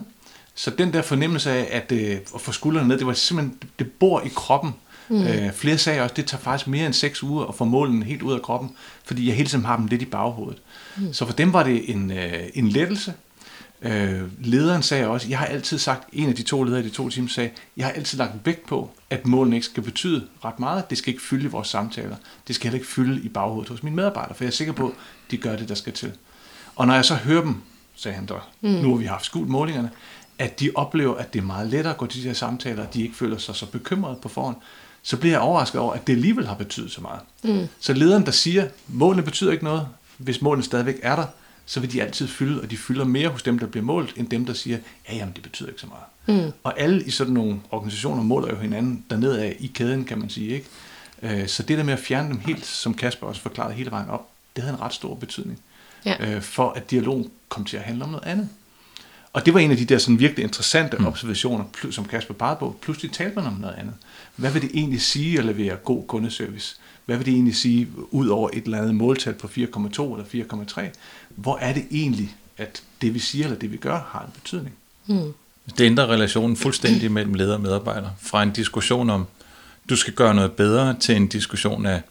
Så 0.54 0.70
den 0.70 0.92
der 0.92 1.02
fornemmelse 1.02 1.50
af 1.50 1.68
at, 1.70 1.92
øh, 1.92 2.16
at 2.34 2.40
få 2.40 2.52
skuldrene 2.52 2.88
ned, 2.88 2.98
det 2.98 3.06
var 3.06 3.12
simpelthen, 3.12 3.58
det 3.78 3.92
bor 3.92 4.20
i 4.20 4.28
kroppen. 4.34 4.74
Mm. 5.08 5.22
Øh, 5.22 5.52
flere 5.52 5.78
sagde 5.78 6.00
også, 6.02 6.14
det 6.14 6.26
tager 6.26 6.40
faktisk 6.42 6.68
mere 6.68 6.86
end 6.86 6.94
seks 6.94 7.22
uger 7.22 7.44
at 7.44 7.54
få 7.54 7.64
målene 7.64 8.04
helt 8.04 8.22
ud 8.22 8.32
af 8.32 8.42
kroppen, 8.42 8.70
fordi 9.04 9.26
jeg 9.28 9.36
hele 9.36 9.48
tiden 9.48 9.64
har 9.64 9.76
dem 9.76 9.86
lidt 9.86 10.02
i 10.02 10.04
baghovedet. 10.04 10.62
Mm. 10.96 11.12
Så 11.12 11.26
for 11.26 11.32
dem 11.32 11.52
var 11.52 11.62
det 11.62 11.90
en, 11.90 12.10
øh, 12.10 12.42
en 12.54 12.68
lettelse. 12.68 13.14
Øh, 13.82 14.20
lederen 14.40 14.82
sagde 14.82 15.08
også, 15.08 15.28
jeg 15.28 15.38
har 15.38 15.46
altid 15.46 15.78
sagt, 15.78 16.08
en 16.12 16.28
af 16.28 16.34
de 16.34 16.42
to 16.42 16.62
ledere 16.62 16.80
i 16.80 16.84
de 16.84 16.90
to 16.90 17.08
timer 17.08 17.28
sagde, 17.28 17.50
jeg 17.76 17.86
har 17.86 17.92
altid 17.92 18.18
lagt 18.18 18.32
vægt 18.44 18.66
på, 18.66 18.90
at 19.10 19.26
målene 19.26 19.56
ikke 19.56 19.66
skal 19.66 19.82
betyde 19.82 20.26
ret 20.44 20.60
meget. 20.60 20.90
Det 20.90 20.98
skal 20.98 21.12
ikke 21.12 21.22
fylde 21.22 21.44
i 21.44 21.48
vores 21.48 21.68
samtaler. 21.68 22.16
Det 22.48 22.54
skal 22.54 22.64
heller 22.64 22.78
ikke 22.78 22.92
fylde 22.92 23.22
i 23.22 23.28
baghovedet 23.28 23.68
hos 23.68 23.82
mine 23.82 23.96
medarbejdere, 23.96 24.34
for 24.34 24.44
jeg 24.44 24.48
er 24.48 24.54
sikker 24.54 24.72
på, 24.72 24.88
at 24.88 24.94
de 25.30 25.36
gør 25.36 25.56
det, 25.56 25.68
der 25.68 25.74
skal 25.74 25.92
til. 25.92 26.12
Og 26.76 26.86
når 26.86 26.94
jeg 26.94 27.04
så 27.04 27.14
hører 27.14 27.42
dem, 27.42 27.62
sagde 27.96 28.14
han 28.14 28.26
der, 28.26 28.50
mm. 28.60 28.68
nu 28.68 28.90
har 28.90 28.96
vi 28.96 29.04
haft 29.04 29.24
skudt 29.24 29.48
målingerne, 29.48 29.90
at 30.38 30.60
de 30.60 30.70
oplever, 30.74 31.14
at 31.14 31.32
det 31.32 31.38
er 31.38 31.44
meget 31.44 31.70
lettere 31.70 31.92
at 31.92 31.98
gå 31.98 32.06
til 32.06 32.22
de 32.22 32.26
her 32.26 32.34
samtaler, 32.34 32.82
at 32.82 32.94
de 32.94 33.02
ikke 33.02 33.16
føler 33.16 33.38
sig 33.38 33.54
så 33.54 33.66
bekymrede 33.66 34.18
på 34.22 34.28
forhånd, 34.28 34.56
så 35.02 35.16
bliver 35.16 35.34
jeg 35.34 35.40
overrasket 35.40 35.80
over, 35.80 35.92
at 35.92 36.06
det 36.06 36.12
alligevel 36.12 36.46
har 36.46 36.54
betydet 36.54 36.90
så 36.90 37.00
meget. 37.00 37.20
Mm. 37.44 37.68
Så 37.80 37.92
lederen, 37.92 38.26
der 38.26 38.32
siger, 38.32 38.68
målene 38.88 39.22
betyder 39.22 39.52
ikke 39.52 39.64
noget, 39.64 39.88
hvis 40.18 40.42
målene 40.42 40.64
stadigvæk 40.64 40.98
er 41.02 41.16
der, 41.16 41.26
så 41.66 41.80
vil 41.80 41.92
de 41.92 42.02
altid 42.02 42.28
fylde, 42.28 42.60
og 42.60 42.70
de 42.70 42.76
fylder 42.76 43.04
mere 43.04 43.28
hos 43.28 43.42
dem, 43.42 43.58
der 43.58 43.66
bliver 43.66 43.84
målt, 43.84 44.12
end 44.16 44.28
dem, 44.28 44.46
der 44.46 44.52
siger, 44.52 44.78
ja, 45.08 45.16
jamen, 45.16 45.34
det 45.34 45.42
betyder 45.42 45.68
ikke 45.68 45.80
så 45.80 45.86
meget. 45.86 46.44
Mm. 46.44 46.52
Og 46.62 46.80
alle 46.80 47.04
i 47.04 47.10
sådan 47.10 47.32
nogle 47.32 47.60
organisationer 47.70 48.22
måler 48.22 48.48
jo 48.48 48.56
hinanden 48.56 49.04
dernede 49.10 49.42
af 49.42 49.56
i 49.60 49.66
kæden, 49.66 50.04
kan 50.04 50.18
man 50.18 50.30
sige. 50.30 50.48
ikke. 50.54 50.66
Øh, 51.22 51.48
så 51.48 51.62
det 51.62 51.78
der 51.78 51.84
med 51.84 51.92
at 51.92 51.98
fjerne 51.98 52.28
dem 52.28 52.40
helt, 52.40 52.66
som 52.66 52.94
Kasper 52.94 53.26
også 53.26 53.40
forklarede 53.40 53.74
hele 53.74 53.90
vejen 53.90 54.08
op, 54.08 54.28
det 54.56 54.64
havde 54.64 54.74
en 54.74 54.80
ret 54.80 54.92
stor 54.92 55.14
betydning 55.14 55.60
ja. 56.04 56.34
øh, 56.34 56.42
for 56.42 56.70
at 56.70 56.90
dialogen 56.90 57.30
kom 57.48 57.64
til 57.64 57.76
at 57.76 57.82
handle 57.82 58.04
om 58.04 58.10
noget 58.10 58.24
andet. 58.24 58.48
Og 59.32 59.46
det 59.46 59.54
var 59.54 59.60
en 59.60 59.70
af 59.70 59.76
de 59.76 59.84
der 59.84 59.98
sådan 59.98 60.18
virkelig 60.18 60.42
interessante 60.42 60.96
mm. 60.96 61.06
observationer, 61.06 61.64
som 61.90 62.04
Kasper 62.04 62.34
pegede 62.34 62.56
på. 62.58 62.76
Pludselig 62.80 63.12
talte 63.12 63.36
man 63.36 63.46
om 63.46 63.52
noget 63.52 63.74
andet. 63.74 63.94
Hvad 64.36 64.50
vil 64.50 64.62
det 64.62 64.70
egentlig 64.74 65.02
sige 65.02 65.38
at 65.38 65.44
levere 65.44 65.76
god 65.76 66.06
kundeservice? 66.06 66.76
Hvad 67.04 67.16
vil 67.16 67.26
det 67.26 67.34
egentlig 67.34 67.56
sige 67.56 67.88
ud 68.10 68.28
over 68.28 68.50
et 68.52 68.64
eller 68.64 68.78
andet 68.78 68.94
måltal 68.94 69.34
på 69.34 69.46
4,2 69.46 69.56
eller 69.58 70.24
4,3? 70.34 70.82
Hvor 71.28 71.58
er 71.58 71.72
det 71.72 71.86
egentlig, 71.90 72.36
at 72.58 72.82
det 73.02 73.14
vi 73.14 73.18
siger 73.18 73.44
eller 73.44 73.58
det 73.58 73.72
vi 73.72 73.76
gør 73.76 74.08
har 74.08 74.20
en 74.20 74.32
betydning? 74.34 74.74
Mm. 75.06 75.32
Det 75.78 75.84
ændrer 75.84 76.06
relationen 76.06 76.56
fuldstændig 76.56 77.12
mellem 77.12 77.34
leder 77.34 77.54
og 77.54 77.60
medarbejder. 77.60 78.10
Fra 78.20 78.42
en 78.42 78.50
diskussion 78.50 79.10
om, 79.10 79.26
du 79.88 79.96
skal 79.96 80.14
gøre 80.14 80.34
noget 80.34 80.52
bedre, 80.52 80.96
til 81.00 81.16
en 81.16 81.26
diskussion 81.26 81.86
af, 81.86 82.02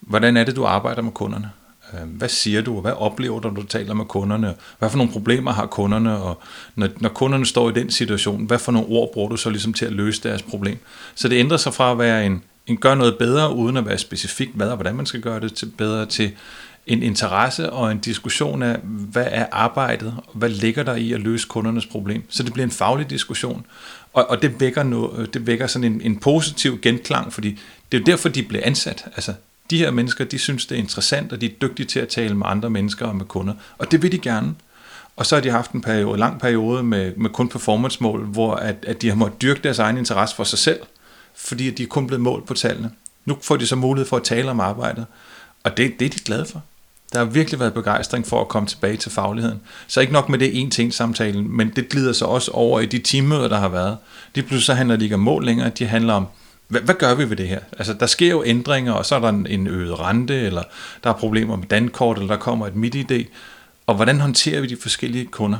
hvordan 0.00 0.36
er 0.36 0.44
det, 0.44 0.56
du 0.56 0.64
arbejder 0.64 1.02
med 1.02 1.12
kunderne? 1.12 1.50
Øh, 1.94 2.08
hvad 2.08 2.28
siger 2.28 2.62
du, 2.62 2.74
og 2.74 2.80
hvad 2.80 2.92
oplever 2.92 3.40
du, 3.40 3.48
når 3.48 3.54
du 3.54 3.66
taler 3.66 3.94
med 3.94 4.04
kunderne? 4.04 4.54
Hvad 4.78 4.90
for 4.90 4.96
nogle 4.96 5.12
problemer 5.12 5.52
har 5.52 5.66
kunderne? 5.66 6.18
Og 6.18 6.40
når, 6.74 6.88
når 6.96 7.08
kunderne 7.08 7.46
står 7.46 7.70
i 7.70 7.72
den 7.72 7.90
situation, 7.90 8.46
hvad 8.46 8.58
for 8.58 8.72
nogle 8.72 8.88
ord 8.88 9.12
bruger 9.12 9.28
du 9.28 9.36
så 9.36 9.50
ligesom 9.50 9.72
til 9.72 9.84
at 9.84 9.92
løse 9.92 10.22
deres 10.22 10.42
problem? 10.42 10.78
Så 11.14 11.28
det 11.28 11.36
ændrer 11.36 11.56
sig 11.56 11.74
fra 11.74 11.92
at 11.92 11.98
være 11.98 12.26
en, 12.26 12.42
en 12.66 12.76
gør 12.76 12.94
noget 12.94 13.18
bedre, 13.18 13.54
uden 13.54 13.76
at 13.76 13.86
være 13.86 13.98
specifik, 13.98 14.50
hvad 14.54 14.68
og 14.68 14.76
hvordan 14.76 14.96
man 14.96 15.06
skal 15.06 15.20
gøre 15.20 15.40
det 15.40 15.54
til, 15.54 15.66
bedre, 15.66 16.06
til 16.06 16.32
en 16.86 17.02
interesse 17.02 17.72
og 17.72 17.92
en 17.92 17.98
diskussion 17.98 18.62
af, 18.62 18.78
hvad 18.82 19.26
er 19.30 19.46
arbejdet, 19.52 20.14
og 20.26 20.32
hvad 20.32 20.48
ligger 20.48 20.82
der 20.82 20.94
i 20.94 21.12
at 21.12 21.20
løse 21.20 21.48
kundernes 21.48 21.86
problem. 21.86 22.22
Så 22.28 22.42
det 22.42 22.52
bliver 22.52 22.66
en 22.66 22.70
faglig 22.70 23.10
diskussion, 23.10 23.66
og, 24.12 24.30
og 24.30 24.42
det, 24.42 24.60
vækker 24.60 24.82
noget, 24.82 25.34
det 25.34 25.46
vækker 25.46 25.66
sådan 25.66 25.92
en, 25.92 26.00
en 26.00 26.16
positiv 26.16 26.78
genklang, 26.82 27.32
fordi 27.32 27.58
det 27.92 27.98
er 27.98 28.00
jo 28.00 28.04
derfor, 28.04 28.28
de 28.28 28.42
bliver 28.42 28.62
ansat. 28.64 29.04
Altså, 29.16 29.32
de 29.70 29.78
her 29.78 29.90
mennesker, 29.90 30.24
de 30.24 30.38
synes, 30.38 30.66
det 30.66 30.74
er 30.74 30.78
interessant, 30.78 31.32
og 31.32 31.40
de 31.40 31.46
er 31.46 31.50
dygtige 31.62 31.86
til 31.86 32.00
at 32.00 32.08
tale 32.08 32.34
med 32.34 32.46
andre 32.46 32.70
mennesker 32.70 33.06
og 33.06 33.16
med 33.16 33.24
kunder. 33.24 33.54
Og 33.78 33.90
det 33.90 34.02
vil 34.02 34.12
de 34.12 34.18
gerne. 34.18 34.54
Og 35.16 35.26
så 35.26 35.36
har 35.36 35.40
de 35.40 35.50
haft 35.50 35.72
en 35.72 35.80
periode, 35.80 36.12
en 36.12 36.18
lang 36.18 36.40
periode 36.40 36.82
med, 36.82 37.12
med 37.16 37.30
kun 37.30 37.48
performance-mål, 37.48 38.24
hvor 38.24 38.54
at, 38.54 38.76
at 38.86 39.02
de 39.02 39.08
har 39.08 39.16
måttet 39.16 39.42
dyrke 39.42 39.60
deres 39.62 39.78
egen 39.78 39.98
interesse 39.98 40.36
for 40.36 40.44
sig 40.44 40.58
selv, 40.58 40.80
fordi 41.34 41.70
de 41.70 41.82
er 41.82 41.86
kun 41.86 42.06
blevet 42.06 42.20
målt 42.20 42.46
på 42.46 42.54
tallene. 42.54 42.90
Nu 43.24 43.38
får 43.42 43.56
de 43.56 43.66
så 43.66 43.76
mulighed 43.76 44.08
for 44.08 44.16
at 44.16 44.22
tale 44.22 44.50
om 44.50 44.60
arbejdet, 44.60 45.06
og 45.64 45.76
det, 45.76 46.00
det 46.00 46.06
er 46.06 46.10
de 46.10 46.18
glade 46.18 46.46
for. 46.46 46.62
Der 47.12 47.18
har 47.18 47.26
virkelig 47.26 47.60
været 47.60 47.74
begejstring 47.74 48.26
for 48.26 48.40
at 48.40 48.48
komme 48.48 48.68
tilbage 48.68 48.96
til 48.96 49.12
fagligheden. 49.12 49.60
Så 49.86 50.00
ikke 50.00 50.12
nok 50.12 50.28
med 50.28 50.38
det 50.38 50.60
en 50.60 50.70
ting 50.70 50.94
samtalen, 50.94 51.56
men 51.56 51.72
det 51.76 51.88
glider 51.88 52.12
så 52.12 52.24
også 52.24 52.50
over 52.50 52.80
i 52.80 52.86
de 52.86 52.98
teammøder, 52.98 53.48
der 53.48 53.58
har 53.58 53.68
været. 53.68 53.96
De 54.34 54.42
pludselig 54.42 54.64
så 54.64 54.74
handler 54.74 54.96
de 54.96 55.04
ikke 55.04 55.14
om 55.14 55.20
mål 55.20 55.44
længere, 55.44 55.70
de 55.70 55.86
handler 55.86 56.14
om, 56.14 56.26
hvad, 56.68 56.80
hvad 56.80 56.94
gør 56.94 57.14
vi 57.14 57.30
ved 57.30 57.36
det 57.36 57.48
her? 57.48 57.60
Altså, 57.78 57.92
der 57.92 58.06
sker 58.06 58.30
jo 58.30 58.42
ændringer, 58.46 58.92
og 58.92 59.06
så 59.06 59.14
er 59.14 59.18
der 59.18 59.28
en, 59.28 59.46
en 59.46 59.66
øget 59.66 60.00
rente, 60.00 60.40
eller 60.40 60.62
der 61.04 61.10
er 61.10 61.14
problemer 61.14 61.56
med 61.56 61.66
dankort, 61.66 62.16
eller 62.16 62.34
der 62.34 62.40
kommer 62.40 62.66
et 62.66 62.76
midt-ID. 62.76 63.26
Og 63.86 63.94
hvordan 63.94 64.20
håndterer 64.20 64.60
vi 64.60 64.66
de 64.66 64.76
forskellige 64.76 65.26
kunder? 65.26 65.58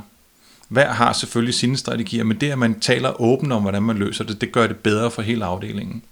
Hver 0.68 0.92
har 0.92 1.12
selvfølgelig 1.12 1.54
sine 1.54 1.76
strategier, 1.76 2.24
men 2.24 2.40
det, 2.40 2.50
at 2.50 2.58
man 2.58 2.80
taler 2.80 3.20
åbent 3.20 3.52
om, 3.52 3.62
hvordan 3.62 3.82
man 3.82 3.96
løser 3.96 4.24
det, 4.24 4.40
det 4.40 4.52
gør 4.52 4.66
det 4.66 4.76
bedre 4.76 5.10
for 5.10 5.22
hele 5.22 5.44
afdelingen. 5.44 6.02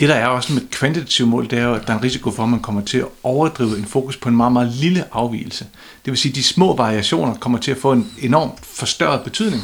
Det, 0.00 0.08
der 0.08 0.14
er 0.14 0.26
også 0.26 0.52
med 0.52 0.62
kvantitative 0.70 1.28
mål, 1.28 1.50
det 1.50 1.58
er 1.58 1.64
jo, 1.64 1.74
at 1.74 1.86
der 1.86 1.92
er 1.92 1.98
en 1.98 2.04
risiko 2.04 2.30
for, 2.30 2.42
at 2.42 2.48
man 2.48 2.60
kommer 2.60 2.80
til 2.80 2.98
at 2.98 3.06
overdrive 3.22 3.78
en 3.78 3.84
fokus 3.84 4.16
på 4.16 4.28
en 4.28 4.36
meget, 4.36 4.52
meget 4.52 4.72
lille 4.72 5.04
afvielse. 5.12 5.66
Det 6.04 6.10
vil 6.10 6.18
sige, 6.18 6.30
at 6.30 6.36
de 6.36 6.42
små 6.42 6.76
variationer 6.76 7.34
kommer 7.34 7.58
til 7.58 7.70
at 7.70 7.76
få 7.76 7.92
en 7.92 8.12
enorm 8.18 8.50
forstørret 8.62 9.24
betydning. 9.24 9.62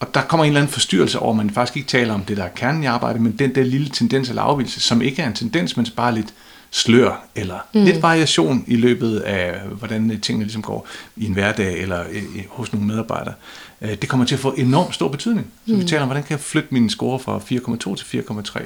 Og 0.00 0.14
der 0.14 0.22
kommer 0.22 0.44
en 0.44 0.48
eller 0.48 0.60
anden 0.60 0.72
forstyrrelse 0.72 1.18
over, 1.18 1.30
at 1.30 1.36
man 1.36 1.50
faktisk 1.50 1.76
ikke 1.76 1.88
taler 1.88 2.14
om 2.14 2.24
det, 2.24 2.36
der 2.36 2.44
er 2.44 2.48
kernen 2.48 2.82
i 2.82 2.86
arbejdet, 2.86 3.22
men 3.22 3.32
den 3.32 3.54
der 3.54 3.62
lille 3.62 3.88
tendens 3.88 4.28
eller 4.28 4.42
afvielse, 4.42 4.80
som 4.80 5.02
ikke 5.02 5.22
er 5.22 5.26
en 5.26 5.34
tendens, 5.34 5.76
men 5.76 5.86
bare 5.96 6.14
lidt 6.14 6.34
slør, 6.70 7.24
eller 7.34 7.58
mm. 7.74 7.84
lidt 7.84 8.02
variation 8.02 8.64
i 8.66 8.76
løbet 8.76 9.18
af, 9.18 9.60
hvordan 9.60 10.20
tingene 10.20 10.44
ligesom 10.44 10.62
går 10.62 10.88
i 11.16 11.26
en 11.26 11.32
hverdag, 11.32 11.82
eller 11.82 12.04
hos 12.48 12.72
nogle 12.72 12.86
medarbejdere. 12.86 13.34
Øh, 13.82 13.90
det 13.90 14.08
kommer 14.08 14.26
til 14.26 14.34
at 14.34 14.40
få 14.40 14.54
enormt 14.56 14.94
stor 14.94 15.08
betydning. 15.08 15.46
Så 15.66 15.72
mm. 15.72 15.80
vi 15.80 15.84
taler 15.84 16.02
om, 16.02 16.08
hvordan 16.08 16.22
kan 16.22 16.30
jeg 16.30 16.40
flytte 16.40 16.68
mine 16.70 16.90
score 16.90 17.18
fra 17.18 17.38
4,2 17.38 17.96
til 17.96 18.22
4,3. 18.30 18.62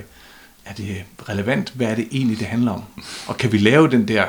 er 0.65 0.75
det 0.77 1.05
relevant? 1.29 1.73
Hvad 1.75 1.87
er 1.87 1.95
det 1.95 2.09
egentlig, 2.13 2.39
det 2.39 2.47
handler 2.47 2.73
om? 2.73 2.83
Og 3.27 3.37
kan 3.37 3.53
vi 3.53 3.59
lave 3.59 3.91
den 3.91 4.09
der 4.09 4.25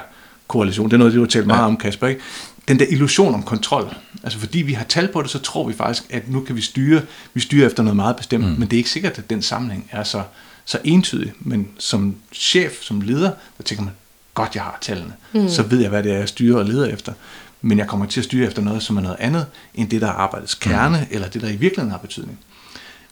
korrelation? 0.48 0.86
Det 0.90 0.94
er 0.94 0.98
noget, 0.98 1.14
du 1.14 1.20
har 1.20 1.28
talt 1.28 1.48
meget 1.48 1.66
om, 1.66 1.78
Kasper, 1.78 2.08
ikke? 2.08 2.22
Den 2.68 2.80
der 2.80 2.86
illusion 2.90 3.34
om 3.34 3.44
kontrol. 3.44 3.96
Altså 4.24 4.40
fordi 4.40 4.62
vi 4.62 4.74
har 4.74 4.84
tal 4.84 5.08
på 5.08 5.22
det, 5.22 5.30
så 5.30 5.40
tror 5.40 5.68
vi 5.68 5.74
faktisk, 5.74 6.04
at 6.10 6.30
nu 6.30 6.40
kan 6.42 6.56
vi 6.56 6.62
styre, 6.62 7.02
vi 7.34 7.42
styrer 7.42 7.68
efter 7.68 7.84
noget 7.84 7.96
meget 7.96 8.16
bestemt, 8.16 8.46
mm. 8.46 8.52
men 8.52 8.62
det 8.62 8.74
er 8.74 8.78
ikke 8.78 8.90
sikkert, 8.90 9.18
at 9.18 9.30
den 9.30 9.42
sammenhæng 9.42 9.90
er 9.92 10.04
så, 10.04 10.24
så 10.66 10.80
entydig. 10.84 11.34
Men 11.40 11.68
som 11.80 12.16
chef, 12.34 12.82
som 12.82 13.02
leder, 13.02 13.32
der 13.58 13.64
tænker 13.64 13.84
man, 13.84 13.94
godt 14.34 14.56
jeg 14.56 14.64
har 14.64 14.78
tallene, 14.82 15.14
mm. 15.34 15.50
så 15.50 15.64
ved 15.64 15.80
jeg, 15.80 15.90
hvad 15.90 16.04
det 16.04 16.12
er, 16.12 16.18
jeg 16.18 16.30
styrer 16.30 16.60
og 16.60 16.66
leder 16.66 16.86
efter. 16.86 17.14
Men 17.62 17.78
jeg 17.78 17.88
kommer 17.88 18.06
til 18.06 18.20
at 18.20 18.24
styre 18.24 18.48
efter 18.48 18.62
noget, 18.62 18.84
som 18.84 18.98
er 18.98 19.02
noget 19.02 19.18
andet, 19.20 19.46
end 19.76 19.90
det, 19.90 20.02
der 20.02 20.08
er 20.08 20.12
arbejdets 20.12 20.56
kerne, 20.56 20.98
mm. 20.98 21.16
eller 21.16 21.28
det, 21.28 21.42
der 21.42 21.48
i 21.48 21.56
virkeligheden 21.56 21.92
har 21.92 21.98
betydning. 21.98 22.40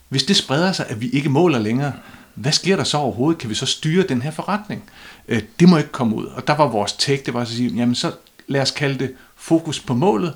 Hvis 0.10 0.24
det 0.24 0.36
spreder 0.36 0.72
sig, 0.72 0.86
at 0.89 1.01
vi 1.01 1.10
ikke 1.10 1.29
måler 1.29 1.60
længere, 1.60 1.93
hvad 2.36 2.51
sker 2.51 2.75
der 2.75 2.84
så 2.84 2.98
overhovedet? 2.98 3.39
Kan 3.39 3.50
vi 3.50 3.55
så 3.55 3.65
styre 3.65 4.03
den 4.03 4.22
her 4.22 4.31
forretning? 4.31 4.84
Øh, 5.27 5.41
det 5.60 5.70
må 5.70 5.77
ikke 5.77 5.91
komme 5.91 6.15
ud. 6.15 6.25
Og 6.25 6.48
der 6.48 6.55
var 6.55 6.67
vores 6.67 6.93
take, 6.93 7.24
det 7.25 7.34
var 7.34 7.41
at 7.41 7.48
sige, 7.48 7.70
jamen 7.70 7.96
så 7.96 8.12
lad 8.48 8.62
os 8.62 8.72
kalde 8.72 9.00
det 9.00 9.13
fokus 9.41 9.79
på 9.79 9.93
målet, 9.93 10.33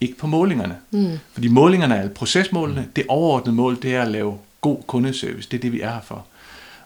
ikke 0.00 0.18
på 0.18 0.26
målingerne. 0.26 0.76
Mm. 0.90 1.18
Fordi 1.32 1.48
målingerne 1.48 1.94
er 1.96 2.08
procesmålene. 2.08 2.88
Det 2.96 3.04
overordnede 3.08 3.56
mål, 3.56 3.82
det 3.82 3.94
er 3.94 4.02
at 4.02 4.10
lave 4.10 4.38
god 4.60 4.82
kundeservice. 4.86 5.48
Det 5.50 5.56
er 5.56 5.60
det, 5.60 5.72
vi 5.72 5.80
er 5.80 5.90
her 5.90 6.00
for. 6.00 6.26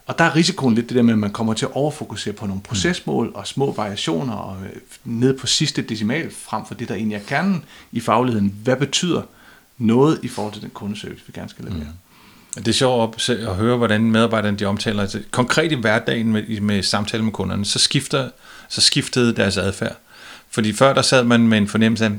Og 0.07 0.19
der 0.19 0.25
er 0.25 0.37
risikoen 0.37 0.75
lidt 0.75 0.89
det 0.89 0.97
der 0.97 1.03
med, 1.03 1.13
at 1.13 1.19
man 1.19 1.33
kommer 1.33 1.55
til 1.55 1.67
at 1.67 1.73
overfokusere 1.73 2.35
på 2.35 2.47
nogle 2.47 2.63
procesmål 2.63 3.33
og 3.35 3.47
små 3.47 3.73
variationer 3.73 4.35
og 4.35 4.57
øh, 4.65 4.71
ned 5.05 5.39
på 5.39 5.47
sidste 5.47 5.83
decimal 5.83 6.31
frem 6.31 6.67
for 6.67 6.75
det, 6.75 6.89
der 6.89 6.95
egentlig 6.95 7.17
er 7.17 7.21
kernen 7.27 7.65
i 7.93 8.01
fagligheden. 8.01 8.55
Hvad 8.65 8.77
betyder 8.77 9.23
noget 9.79 10.21
i 10.23 10.29
forhold 10.29 10.53
til 10.53 10.63
den 10.63 10.71
kundeservice, 10.71 11.23
vi 11.27 11.33
gerne 11.35 11.49
skal 11.49 11.65
levere? 11.65 11.81
Mm. 11.81 12.63
Det 12.63 12.69
er 12.69 12.73
sjovt 12.73 13.31
at, 13.31 13.37
at 13.37 13.57
høre, 13.57 13.77
hvordan 13.77 14.11
medarbejderne 14.11 14.57
de 14.57 14.65
omtaler 14.65 15.07
det. 15.07 15.31
Konkret 15.31 15.73
i 15.73 15.75
hverdagen 15.75 16.33
med, 16.33 16.61
med 16.61 16.83
samtale 16.83 17.25
med 17.25 17.33
kunderne, 17.33 17.65
så, 17.65 17.79
skifter, 17.79 18.31
så 18.69 18.81
skiftede 18.81 19.37
deres 19.37 19.57
adfærd. 19.57 19.97
Fordi 20.53 20.73
før 20.73 20.95
der 20.95 21.03
sad 21.03 21.25
man 21.25 21.49
med 21.49 21.59
en 21.59 21.69
fornemmelse 21.69 22.05
af, 22.05 22.11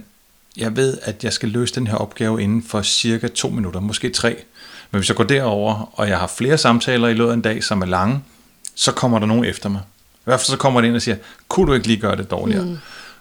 jeg 0.57 0.75
ved, 0.75 0.97
at 1.01 1.23
jeg 1.23 1.33
skal 1.33 1.49
løse 1.49 1.75
den 1.75 1.87
her 1.87 1.95
opgave 1.95 2.41
inden 2.41 2.63
for 2.63 2.81
cirka 2.81 3.27
to 3.27 3.49
minutter, 3.49 3.79
måske 3.79 4.09
tre. 4.09 4.35
Men 4.91 4.99
hvis 4.99 5.09
jeg 5.09 5.17
går 5.17 5.23
derover, 5.23 5.91
og 5.93 6.09
jeg 6.09 6.17
har 6.17 6.27
flere 6.27 6.57
samtaler 6.57 7.07
i 7.07 7.13
løbet 7.13 7.29
af 7.29 7.33
en 7.33 7.41
dag, 7.41 7.63
som 7.63 7.81
er 7.81 7.85
lange, 7.85 8.21
så 8.75 8.91
kommer 8.91 9.19
der 9.19 9.25
nogen 9.25 9.45
efter 9.45 9.69
mig. 9.69 9.81
I 10.15 10.23
hvert 10.23 10.39
fald 10.39 10.45
så 10.45 10.57
kommer 10.57 10.81
det 10.81 10.87
ind 10.87 10.95
og 10.95 11.01
siger, 11.01 11.17
kunne 11.47 11.67
du 11.67 11.73
ikke 11.73 11.87
lige 11.87 11.99
gøre 11.99 12.15
det 12.15 12.31
dårligere? 12.31 12.65
Mm. 12.65 12.77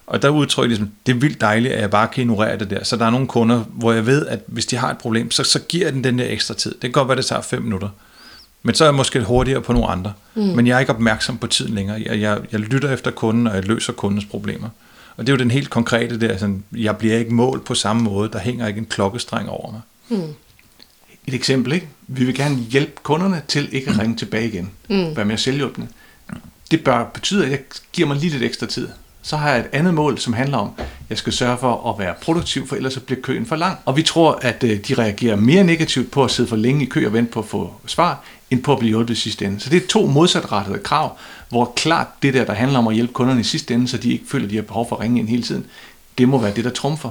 Og 0.07 0.23
der 0.23 0.29
udtrykker 0.29 0.67
jeg 0.67 0.79
ligesom, 0.79 0.91
det 1.07 1.13
er 1.15 1.17
vildt 1.17 1.41
dejligt, 1.41 1.75
at 1.75 1.81
jeg 1.81 1.91
bare 1.91 2.09
kan 2.09 2.21
ignorere 2.21 2.59
det 2.59 2.71
der. 2.71 2.85
Så 2.85 2.97
der 2.97 3.07
er 3.07 3.11
nogle 3.11 3.27
kunder, 3.27 3.65
hvor 3.69 3.93
jeg 3.93 4.07
ved, 4.07 4.27
at 4.27 4.41
hvis 4.47 4.67
de 4.67 4.77
har 4.77 4.91
et 4.91 4.99
problem, 4.99 5.31
så, 5.31 5.45
så 5.45 5.61
giver 5.61 5.91
den 5.91 6.05
den 6.05 6.19
der 6.19 6.27
ekstra 6.29 6.55
tid. 6.55 6.73
Det 6.73 6.81
kan 6.81 6.93
godt 6.93 7.09
være, 7.09 7.17
det 7.17 7.27
tager 7.27 7.43
fem 7.43 7.63
minutter. 7.63 7.89
Men 8.63 8.75
så 8.75 8.85
er 8.85 8.89
jeg 8.89 8.95
måske 8.95 9.21
hurtigere 9.21 9.61
på 9.61 9.73
nogle 9.73 9.89
andre. 9.89 10.13
Mm. 10.35 10.43
Men 10.43 10.67
jeg 10.67 10.75
er 10.77 10.81
ikke 10.81 10.93
opmærksom 10.93 11.39
på 11.39 11.47
tiden 11.47 11.75
længere. 11.75 12.03
Jeg, 12.07 12.21
jeg, 12.21 12.39
jeg 12.53 12.61
lytter 12.61 12.93
efter 12.93 13.11
kunden, 13.11 13.47
og 13.47 13.55
jeg 13.55 13.65
løser 13.65 13.93
kundens 13.93 14.25
problemer. 14.25 14.69
Og 15.17 15.27
det 15.27 15.33
er 15.33 15.37
jo 15.37 15.39
den 15.39 15.51
helt 15.51 15.71
konkrete 15.71 16.21
der, 16.21 16.37
sådan, 16.37 16.65
jeg 16.77 16.97
bliver 16.97 17.19
ikke 17.19 17.35
målt 17.35 17.65
på 17.65 17.75
samme 17.75 18.03
måde. 18.03 18.31
Der 18.33 18.39
hænger 18.39 18.67
ikke 18.67 18.79
en 18.79 18.87
klokkestreng 18.87 19.49
over 19.49 19.73
mig. 19.73 19.81
Mm. 20.09 20.35
Et 21.27 21.35
eksempel, 21.35 21.73
ikke? 21.73 21.89
Vi 22.07 22.25
vil 22.25 22.35
gerne 22.35 22.57
hjælpe 22.57 22.93
kunderne 23.03 23.43
til 23.49 23.69
ikke 23.73 23.91
at 23.91 23.99
ringe 23.99 24.17
tilbage 24.17 24.49
igen. 24.49 24.71
Mm. 24.89 25.17
Være 25.17 25.25
mere 25.25 25.39
selvhjælpende. 25.39 25.89
Det 26.71 26.85
bør 26.85 27.05
betyde, 27.05 27.45
at 27.45 27.51
jeg 27.51 27.61
giver 27.93 28.09
mig 28.09 28.17
lige 28.17 28.31
lidt 28.31 28.43
ekstra 28.43 28.67
tid. 28.67 28.89
Så 29.23 29.37
har 29.37 29.51
jeg 29.51 29.61
et 29.61 29.69
andet 29.73 29.95
mål, 29.95 30.19
som 30.19 30.33
handler 30.33 30.59
om, 30.59 30.71
at 30.79 30.87
jeg 31.11 31.19
skal 31.19 31.33
sørge 31.33 31.59
for 31.59 31.93
at 31.93 31.99
være 31.99 32.15
produktiv, 32.23 32.69
for 32.69 32.77
ellers 32.77 32.93
så 32.93 33.01
bliver 33.01 33.21
køen 33.21 33.47
for 33.47 33.57
lang. 33.57 33.79
Og 33.85 33.97
vi 33.97 34.03
tror, 34.03 34.39
at 34.43 34.65
øh, 34.65 34.79
de 34.89 34.95
reagerer 34.95 35.37
mere 35.37 35.65
negativt 35.65 36.11
på 36.11 36.25
at 36.25 36.31
sidde 36.31 36.49
for 36.49 36.57
længe 36.57 36.83
i 36.83 36.89
kø 36.89 37.07
og 37.07 37.13
vente 37.13 37.33
på 37.33 37.41
at 37.41 37.47
få 37.47 37.75
svar, 37.87 38.25
end 38.51 38.63
på 38.63 38.73
at 38.73 38.79
blive 38.79 38.91
hjulpet 38.91 39.15
i 39.15 39.21
sidste 39.21 39.45
ende. 39.45 39.61
Så 39.61 39.71
det 39.71 39.83
er 39.83 39.87
to 39.87 40.07
modsatrettede 40.07 40.79
krav, 40.79 41.19
hvor 41.53 41.73
klart 41.77 42.07
det 42.23 42.35
der, 42.35 42.45
der 42.45 42.53
handler 42.53 42.79
om 42.79 42.89
at 42.89 42.95
hjælpe 42.95 43.13
kunderne 43.13 43.41
i 43.41 43.45
sidste 43.45 43.75
ende, 43.75 43.89
så 43.89 43.97
de 43.97 44.13
ikke 44.13 44.25
føler, 44.29 44.45
at 44.45 44.51
de 44.51 44.57
har 44.57 44.63
behov 44.63 44.89
for 44.89 44.97
at 44.97 45.03
ringe 45.03 45.21
ind 45.21 45.29
hele 45.29 45.43
tiden, 45.43 45.67
det 46.19 46.29
må 46.29 46.39
være 46.39 46.55
det, 46.55 46.65
der 46.65 46.71
trumfer. 46.71 47.11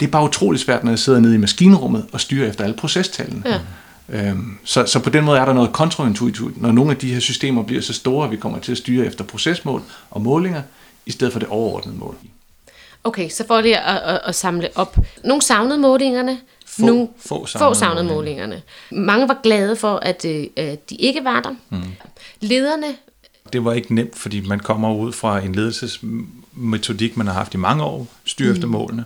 Det 0.00 0.06
er 0.06 0.10
bare 0.10 0.24
utrolig 0.24 0.60
svært, 0.60 0.84
når 0.84 0.90
jeg 0.90 0.98
sidder 0.98 1.20
nede 1.20 1.34
i 1.34 1.38
maskinrummet 1.38 2.06
og 2.12 2.20
styrer 2.20 2.48
efter 2.48 2.64
alle 2.64 2.76
procestallene. 2.76 3.42
Ja. 3.46 3.60
Øhm, 4.08 4.58
så, 4.64 4.86
så 4.86 5.00
på 5.00 5.10
den 5.10 5.24
måde 5.24 5.38
er 5.38 5.44
der 5.44 5.52
noget 5.52 5.72
kontraintuitivt, 5.72 6.62
når 6.62 6.72
nogle 6.72 6.90
af 6.90 6.96
de 6.96 7.12
her 7.12 7.20
systemer 7.20 7.62
bliver 7.62 7.82
så 7.82 7.92
store, 7.92 8.24
at 8.24 8.30
vi 8.30 8.36
kommer 8.36 8.58
til 8.58 8.72
at 8.72 8.78
styre 8.78 9.06
efter 9.06 9.24
procesmål 9.24 9.82
og 10.10 10.20
målinger, 10.20 10.62
i 11.06 11.10
stedet 11.10 11.32
for 11.32 11.40
det 11.40 11.48
overordnede 11.48 11.96
mål. 11.96 12.16
Okay, 13.04 13.28
så 13.28 13.46
får 13.46 13.60
det 13.60 13.72
at, 13.72 13.96
at, 13.96 14.20
at 14.24 14.34
samle 14.34 14.68
op. 14.74 14.96
Nogle 15.24 15.42
savnede 15.42 15.78
målingerne, 15.78 16.38
få, 16.66 16.86
nogle 16.86 17.08
få 17.18 17.46
savnede, 17.46 17.70
få 17.70 17.78
savnede 17.78 18.04
målingerne. 18.04 18.62
Mange 18.90 19.28
var 19.28 19.40
glade 19.42 19.76
for, 19.76 19.96
at, 19.96 20.24
øh, 20.24 20.46
at 20.56 20.90
de 20.90 20.94
ikke 20.94 21.24
var 21.24 21.40
der. 21.40 21.54
Mm. 21.70 21.82
Lederne... 22.40 22.86
Det 23.52 23.64
var 23.64 23.72
ikke 23.72 23.94
nemt, 23.94 24.18
fordi 24.18 24.40
man 24.40 24.60
kommer 24.60 24.94
ud 24.94 25.12
fra 25.12 25.40
en 25.40 25.54
ledelsesmetodik, 25.54 27.16
man 27.16 27.26
har 27.26 27.34
haft 27.34 27.54
i 27.54 27.56
mange 27.56 27.84
år, 27.84 28.06
styr 28.24 28.46
mm. 28.46 28.52
efter 28.52 28.68
målene. 28.68 29.04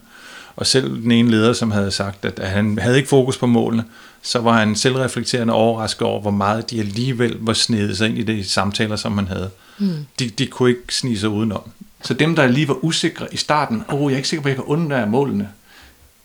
Og 0.56 0.66
selv 0.66 1.02
den 1.02 1.10
ene 1.10 1.30
leder, 1.30 1.52
som 1.52 1.70
havde 1.70 1.90
sagt, 1.90 2.24
at 2.24 2.48
han 2.48 2.78
havde 2.78 2.96
ikke 2.96 3.08
fokus 3.08 3.38
på 3.38 3.46
målene, 3.46 3.84
så 4.22 4.38
var 4.38 4.58
han 4.58 4.76
selvreflekterende 4.76 5.52
overrasket 5.52 6.02
over, 6.02 6.20
hvor 6.20 6.30
meget 6.30 6.70
de 6.70 6.80
alligevel 6.80 7.36
var 7.40 7.52
snedet 7.52 7.96
sig 7.96 8.08
ind 8.08 8.18
i 8.18 8.22
de 8.22 8.44
samtaler, 8.44 8.96
som 8.96 9.12
man 9.12 9.28
havde. 9.28 9.50
Mm. 9.78 10.06
De, 10.18 10.28
de 10.28 10.46
kunne 10.46 10.70
ikke 10.70 10.94
snige 10.94 11.18
sig 11.18 11.28
udenom. 11.28 11.70
Så 12.02 12.14
dem, 12.14 12.36
der 12.36 12.46
lige 12.46 12.68
var 12.68 12.84
usikre 12.84 13.26
i 13.32 13.36
starten, 13.36 13.84
åh, 13.88 14.02
oh, 14.02 14.10
jeg 14.10 14.14
er 14.14 14.16
ikke 14.16 14.28
sikker 14.28 14.42
på, 14.42 14.48
at 14.48 14.50
jeg 14.50 14.56
kan 14.56 14.64
undvære 14.64 15.06
målene, 15.06 15.48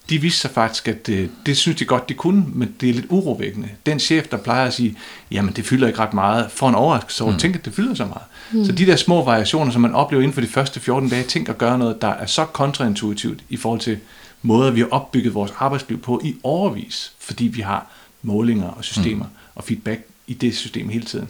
de 0.10 0.22
viste 0.22 0.40
sig 0.40 0.52
faktisk, 0.52 0.88
at 0.88 1.08
det, 1.08 1.14
øh, 1.14 1.30
det 1.46 1.58
synes 1.58 1.78
de 1.78 1.86
godt, 1.86 2.10
de 2.10 2.14
kunne, 2.14 2.46
men 2.48 2.76
det 2.82 2.90
er 2.90 2.94
lidt 2.94 3.06
urovækkende. 3.10 3.70
Den 3.86 4.00
chef, 4.00 4.28
der 4.28 4.38
plejer 4.38 4.66
at 4.66 4.74
sige, 4.74 4.98
jamen 5.32 5.54
det 5.54 5.66
fylder 5.66 5.88
ikke 5.88 6.00
ret 6.00 6.14
meget, 6.14 6.52
får 6.52 6.70
en 6.70 6.76
overraskelse 6.76 7.24
over, 7.24 7.34
mm. 7.34 7.40
tænker, 7.40 7.60
at 7.60 7.66
det 7.66 7.74
fylder 7.74 7.94
så 7.94 8.06
meget. 8.06 8.24
Mm. 8.52 8.66
Så 8.66 8.72
de 8.72 8.86
der 8.86 8.96
små 8.96 9.24
variationer, 9.24 9.72
som 9.72 9.82
man 9.82 9.96
oplever 9.96 10.24
inden 10.24 10.34
for 10.34 10.42
de 10.42 10.48
første 10.48 10.80
14 10.80 11.10
dage, 11.10 11.24
tænker 11.24 11.54
at 11.54 11.60
gøre 11.60 11.78
noget, 11.78 12.02
der 12.02 12.08
er 12.08 12.26
så 12.26 12.46
kontraintuitivt 12.46 13.44
i 13.50 13.58
forhold 13.58 13.80
til 13.80 13.98
måder, 14.42 14.72
vi 14.72 14.80
har 14.80 14.88
opbygget 14.92 15.34
vores 15.34 15.54
arbejdsliv 15.60 16.02
på 16.02 16.22
i 16.24 16.36
overvis, 16.44 17.14
fordi 17.20 17.48
vi 17.48 17.62
har 17.62 17.88
målinger 18.22 18.68
og 18.68 18.84
systemer 18.84 19.26
mm. 19.26 19.32
og 19.56 19.64
feedback 19.64 20.02
i 20.28 20.34
det 20.34 20.56
system 20.58 20.90
hele 20.90 21.06
tiden. 21.06 21.28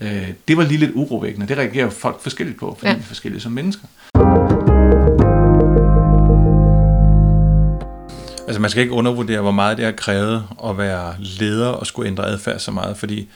Øh, 0.00 0.28
det 0.48 0.56
var 0.56 0.64
lige 0.64 0.78
lidt 0.78 0.90
urovækkende. 0.94 1.48
Det 1.48 1.58
reagerer 1.58 1.90
folk 1.90 2.22
forskelligt 2.22 2.58
på, 2.58 2.76
fordi 2.78 2.90
ja. 2.90 2.96
vi 2.96 3.02
er 3.02 3.06
forskellige 3.06 3.40
som 3.40 3.52
mennesker. 3.52 3.84
Altså 8.52 8.60
man 8.60 8.70
skal 8.70 8.82
ikke 8.82 8.94
undervurdere, 8.94 9.40
hvor 9.40 9.50
meget 9.50 9.76
det 9.76 9.84
har 9.84 9.92
krævet 9.92 10.44
at 10.64 10.78
være 10.78 11.14
leder 11.18 11.68
og 11.68 11.86
skulle 11.86 12.08
ændre 12.08 12.26
adfærd 12.26 12.58
så 12.58 12.70
meget, 12.70 12.96
fordi 12.96 13.28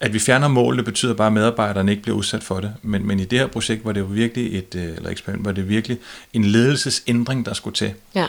at 0.00 0.12
vi 0.12 0.18
fjerner 0.18 0.48
målene 0.48 0.82
betyder 0.82 1.14
bare, 1.14 1.26
at 1.26 1.32
medarbejderne 1.32 1.90
ikke 1.90 2.02
bliver 2.02 2.16
udsat 2.16 2.42
for 2.42 2.60
det. 2.60 2.74
Men, 2.82 3.06
men 3.06 3.20
i 3.20 3.24
det 3.24 3.38
her 3.38 3.46
projekt 3.46 3.84
var 3.84 3.92
det 3.92 4.00
jo 4.00 4.04
virkelig 4.04 4.58
et, 4.58 4.74
øh, 4.74 4.96
eller 4.96 5.10
eksperiment, 5.10 5.44
var 5.44 5.52
det 5.52 5.68
virkelig 5.68 5.98
en 6.32 6.44
ledelsesændring, 6.44 7.46
der 7.46 7.54
skulle 7.54 7.74
til. 7.74 7.92
Ja. 8.14 8.26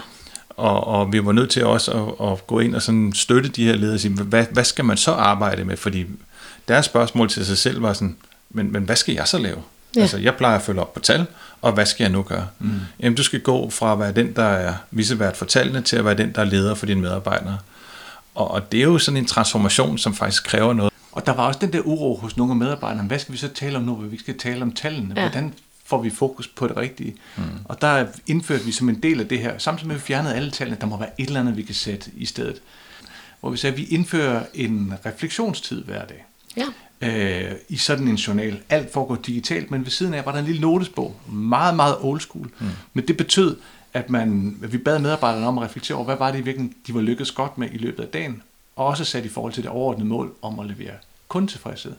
Og, 0.49 0.87
og 0.87 1.13
vi 1.13 1.25
var 1.25 1.31
nødt 1.31 1.49
til 1.49 1.65
også 1.65 1.91
at, 1.91 2.31
at 2.31 2.47
gå 2.47 2.59
ind 2.59 2.75
og 2.75 2.81
sådan 2.81 3.13
støtte 3.13 3.49
de 3.49 3.65
her 3.65 3.75
ledere 3.75 3.95
og 3.95 3.99
sige, 3.99 4.13
hvad, 4.13 4.45
hvad 4.51 4.63
skal 4.63 4.85
man 4.85 4.97
så 4.97 5.11
arbejde 5.11 5.65
med? 5.65 5.77
Fordi 5.77 6.05
deres 6.67 6.85
spørgsmål 6.85 7.29
til 7.29 7.45
sig 7.45 7.57
selv 7.57 7.81
var 7.81 7.93
sådan, 7.93 8.17
men, 8.49 8.71
men 8.71 8.83
hvad 8.83 8.95
skal 8.95 9.15
jeg 9.15 9.27
så 9.27 9.37
lave? 9.37 9.57
Ja. 9.95 10.01
Altså, 10.01 10.17
jeg 10.17 10.35
plejer 10.35 10.55
at 10.55 10.61
følge 10.61 10.81
op 10.81 10.93
på 10.93 10.99
tal, 10.99 11.25
og 11.61 11.71
hvad 11.71 11.85
skal 11.85 12.03
jeg 12.03 12.11
nu 12.11 12.23
gøre? 12.23 12.47
Mm. 12.59 12.71
Jamen, 12.99 13.15
du 13.15 13.23
skal 13.23 13.41
gå 13.41 13.69
fra 13.69 13.93
at 13.93 13.99
være 13.99 14.11
den, 14.11 14.35
der 14.35 14.43
er 14.43 14.73
visevært 14.91 15.37
for 15.37 15.45
tallene, 15.45 15.81
til 15.81 15.95
at 15.95 16.05
være 16.05 16.17
den, 16.17 16.35
der 16.35 16.41
er 16.41 16.45
leder 16.45 16.75
for 16.75 16.85
dine 16.85 17.01
medarbejdere. 17.01 17.57
Og, 18.35 18.51
og 18.51 18.71
det 18.71 18.79
er 18.79 18.83
jo 18.83 18.97
sådan 18.97 19.17
en 19.17 19.25
transformation, 19.25 19.97
som 19.97 20.13
faktisk 20.13 20.43
kræver 20.43 20.73
noget. 20.73 20.93
Og 21.11 21.25
der 21.25 21.33
var 21.33 21.47
også 21.47 21.59
den 21.59 21.73
der 21.73 21.81
uro 21.81 22.15
hos 22.15 22.37
nogle 22.37 22.51
af 22.51 22.57
medarbejderne. 22.57 23.07
Hvad 23.07 23.19
skal 23.19 23.33
vi 23.33 23.37
så 23.37 23.47
tale 23.47 23.77
om 23.77 23.83
nu? 23.83 23.95
Vi 23.95 24.19
skal 24.19 24.37
tale 24.37 24.61
om 24.61 24.71
tallene. 24.71 25.13
Ja. 25.15 25.21
Hvordan 25.21 25.53
får 25.85 26.01
vi 26.01 26.09
fokus 26.09 26.47
på 26.47 26.67
det 26.67 26.77
rigtige? 26.77 27.15
Mm. 27.37 27.43
Og 27.65 27.81
der 27.81 28.05
indførte 28.27 28.63
vi 28.63 28.71
som 28.71 28.89
en 28.89 29.03
del 29.03 29.19
af 29.19 29.27
det 29.27 29.39
her, 29.39 29.57
samtidig 29.57 29.87
med 29.87 29.95
at 29.95 30.01
vi 30.01 30.05
fjernede 30.05 30.35
alle 30.35 30.51
tallene, 30.51 30.77
der 30.81 30.87
må 30.87 30.97
være 30.97 31.09
et 31.21 31.27
eller 31.27 31.39
andet, 31.39 31.57
vi 31.57 31.63
kan 31.63 31.75
sætte 31.75 32.11
i 32.15 32.25
stedet. 32.25 32.61
Hvor 33.39 33.49
vi 33.49 33.57
sagde, 33.57 33.73
at 33.73 33.77
vi 33.77 33.83
indfører 33.85 34.43
en 34.53 34.93
refleksionstid 35.05 35.83
hver 35.83 36.05
dag. 36.05 36.25
Ja. 36.57 36.65
Øh, 37.03 37.51
I 37.69 37.77
sådan 37.77 38.07
en 38.07 38.15
journal. 38.15 38.61
Alt 38.69 38.93
foregår 38.93 39.15
digitalt, 39.15 39.71
men 39.71 39.83
ved 39.83 39.91
siden 39.91 40.13
af 40.13 40.25
var 40.25 40.31
der 40.31 40.39
en 40.39 40.45
lille 40.45 40.61
notesbog. 40.61 41.15
Meget, 41.31 41.75
meget 41.75 41.97
old 42.01 42.19
school. 42.19 42.49
Mm. 42.59 42.67
Men 42.93 43.07
det 43.07 43.17
betød, 43.17 43.57
at, 43.93 44.09
man, 44.09 44.57
at 44.63 44.73
vi 44.73 44.77
bad 44.77 44.99
medarbejderne 44.99 45.47
om 45.47 45.57
at 45.57 45.63
reflektere 45.63 45.97
over, 45.97 46.05
hvad 46.05 46.17
var 46.17 46.31
det 46.31 46.39
i 46.39 46.41
virkeligheden, 46.41 46.77
de 46.87 46.93
var 46.93 47.01
lykkedes 47.01 47.31
godt 47.31 47.57
med 47.57 47.69
i 47.71 47.77
løbet 47.77 48.03
af 48.03 48.09
dagen. 48.09 48.41
Og 48.75 48.85
også 48.85 49.05
sat 49.05 49.25
i 49.25 49.29
forhold 49.29 49.53
til 49.53 49.63
det 49.63 49.71
overordnede 49.71 50.07
mål 50.07 50.33
om 50.41 50.59
at 50.59 50.65
levere 50.65 50.93
kundetilfredshed. 51.27 51.93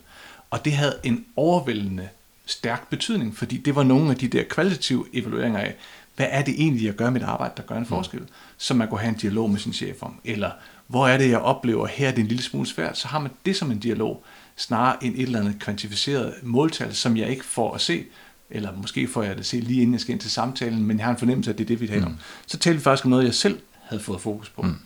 Og 0.50 0.64
det 0.64 0.72
havde 0.72 0.94
en 1.02 1.24
overvældende 1.36 2.08
stærk 2.46 2.90
betydning, 2.90 3.36
fordi 3.36 3.56
det 3.56 3.74
var 3.74 3.82
nogle 3.82 4.10
af 4.10 4.16
de 4.16 4.28
der 4.28 4.42
kvalitative 4.42 5.06
evalueringer 5.12 5.60
af, 5.60 5.74
hvad 6.16 6.26
er 6.30 6.42
det 6.42 6.54
egentlig, 6.54 6.86
jeg 6.86 6.94
gør 6.94 7.10
mit 7.10 7.22
arbejde, 7.22 7.52
der 7.56 7.62
gør 7.62 7.74
en 7.74 7.80
mm. 7.80 7.88
forskel, 7.88 8.20
mm. 8.20 8.28
som 8.58 8.76
man 8.76 8.88
kunne 8.88 9.00
have 9.00 9.08
en 9.08 9.18
dialog 9.18 9.50
med 9.50 9.58
sin 9.58 9.72
chef 9.72 10.02
om, 10.02 10.14
eller 10.24 10.50
hvor 10.86 11.08
er 11.08 11.18
det, 11.18 11.30
jeg 11.30 11.38
oplever, 11.38 11.86
her 11.86 12.08
er 12.08 12.12
det 12.12 12.20
en 12.20 12.26
lille 12.26 12.42
smule 12.42 12.66
svært, 12.66 12.98
så 12.98 13.08
har 13.08 13.18
man 13.18 13.30
det 13.46 13.56
som 13.56 13.70
en 13.70 13.78
dialog, 13.78 14.24
snarere 14.56 15.04
end 15.04 15.14
et 15.14 15.22
eller 15.22 15.40
andet 15.40 15.58
kvantificeret 15.60 16.34
måltal, 16.42 16.94
som 16.94 17.16
jeg 17.16 17.28
ikke 17.28 17.44
får 17.44 17.74
at 17.74 17.80
se, 17.80 18.04
eller 18.50 18.72
måske 18.76 19.08
får 19.08 19.22
jeg 19.22 19.34
det 19.34 19.40
at 19.40 19.46
se 19.46 19.60
lige 19.60 19.80
inden 19.80 19.92
jeg 19.92 20.00
skal 20.00 20.12
ind 20.12 20.20
til 20.20 20.30
samtalen, 20.30 20.84
men 20.84 20.98
jeg 20.98 21.06
har 21.06 21.12
en 21.12 21.18
fornemmelse 21.18 21.50
af, 21.50 21.52
at 21.52 21.58
det 21.58 21.64
er 21.64 21.68
det, 21.68 21.80
vi 21.80 21.86
taler 21.86 22.06
mm. 22.06 22.12
om. 22.12 22.18
Så 22.46 22.58
taler 22.58 22.76
vi 22.76 22.82
faktisk 22.82 23.04
om 23.04 23.10
noget, 23.10 23.24
jeg 23.24 23.34
selv 23.34 23.58
havde 23.82 24.02
fået 24.02 24.20
fokus 24.20 24.48
på. 24.48 24.62
Mm. 24.62 24.76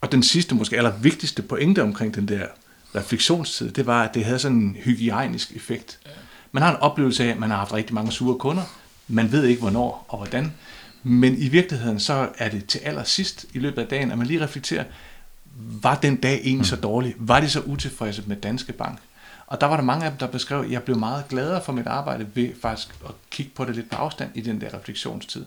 Og 0.00 0.12
den 0.12 0.22
sidste, 0.22 0.54
måske 0.54 0.76
aller 0.76 0.98
vigtigste 0.98 1.42
pointe 1.42 1.82
omkring 1.82 2.14
den 2.14 2.28
der 2.28 2.46
refleksionstid, 2.94 3.70
det 3.70 3.86
var, 3.86 4.02
at 4.02 4.14
det 4.14 4.24
havde 4.24 4.38
sådan 4.38 4.56
en 4.56 4.76
hygiejnisk 4.84 5.56
effekt. 5.56 5.98
Man 6.52 6.62
har 6.62 6.70
en 6.70 6.76
oplevelse 6.76 7.24
af, 7.24 7.28
at 7.28 7.38
man 7.38 7.50
har 7.50 7.56
haft 7.56 7.72
rigtig 7.72 7.94
mange 7.94 8.12
sure 8.12 8.38
kunder. 8.38 8.62
Man 9.08 9.32
ved 9.32 9.44
ikke, 9.44 9.60
hvornår 9.60 10.06
og 10.08 10.18
hvordan. 10.18 10.52
Men 11.02 11.38
i 11.38 11.48
virkeligheden, 11.48 12.00
så 12.00 12.28
er 12.38 12.48
det 12.48 12.66
til 12.66 12.78
allersidst 12.78 13.46
i 13.54 13.58
løbet 13.58 13.82
af 13.82 13.88
dagen, 13.88 14.10
at 14.10 14.18
man 14.18 14.26
lige 14.26 14.44
reflekterer, 14.44 14.84
var 15.82 15.94
den 15.94 16.16
dag 16.16 16.40
egentlig 16.44 16.66
så 16.66 16.76
dårlig? 16.76 17.14
Var 17.18 17.40
de 17.40 17.50
så 17.50 17.60
utilfredse 17.60 18.22
med 18.26 18.36
Danske 18.36 18.72
Bank? 18.72 18.98
Og 19.46 19.60
der 19.60 19.66
var 19.66 19.76
der 19.76 19.84
mange 19.84 20.04
af 20.04 20.10
dem, 20.10 20.18
der 20.18 20.26
beskrev, 20.26 20.60
at 20.60 20.70
jeg 20.70 20.82
blev 20.82 20.96
meget 20.96 21.28
gladere 21.28 21.62
for 21.64 21.72
mit 21.72 21.86
arbejde 21.86 22.26
ved 22.34 22.48
faktisk 22.62 22.88
at 23.04 23.14
kigge 23.30 23.52
på 23.54 23.64
det 23.64 23.76
lidt 23.76 23.90
på 23.90 23.96
afstand 23.96 24.30
i 24.34 24.40
den 24.40 24.60
der 24.60 24.74
refleksionstid. 24.74 25.44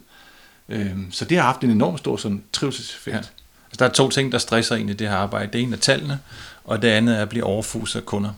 Øhm, 0.70 1.12
så 1.12 1.25
det 1.25 1.38
har 1.38 1.43
haft 1.43 1.62
en 1.62 1.70
enorm 1.70 1.98
stor 1.98 2.17
sådan, 2.17 2.43
trivselseffekt. 2.53 3.15
Ja. 3.15 3.17
Altså, 3.17 3.79
der 3.79 3.86
er 3.86 3.89
to 3.89 4.10
ting, 4.10 4.32
der 4.32 4.38
stresser 4.38 4.75
en 4.75 4.89
i 4.89 4.93
det 4.93 5.10
her 5.10 5.15
arbejde. 5.15 5.51
Det 5.53 5.62
ene 5.62 5.75
er 5.75 5.79
tallene, 5.79 6.20
og 6.63 6.82
det 6.82 6.88
andet 6.88 7.17
er 7.17 7.22
at 7.22 7.29
blive 7.29 7.43
overfuset 7.43 8.00
af 8.00 8.05
kunder. 8.05 8.32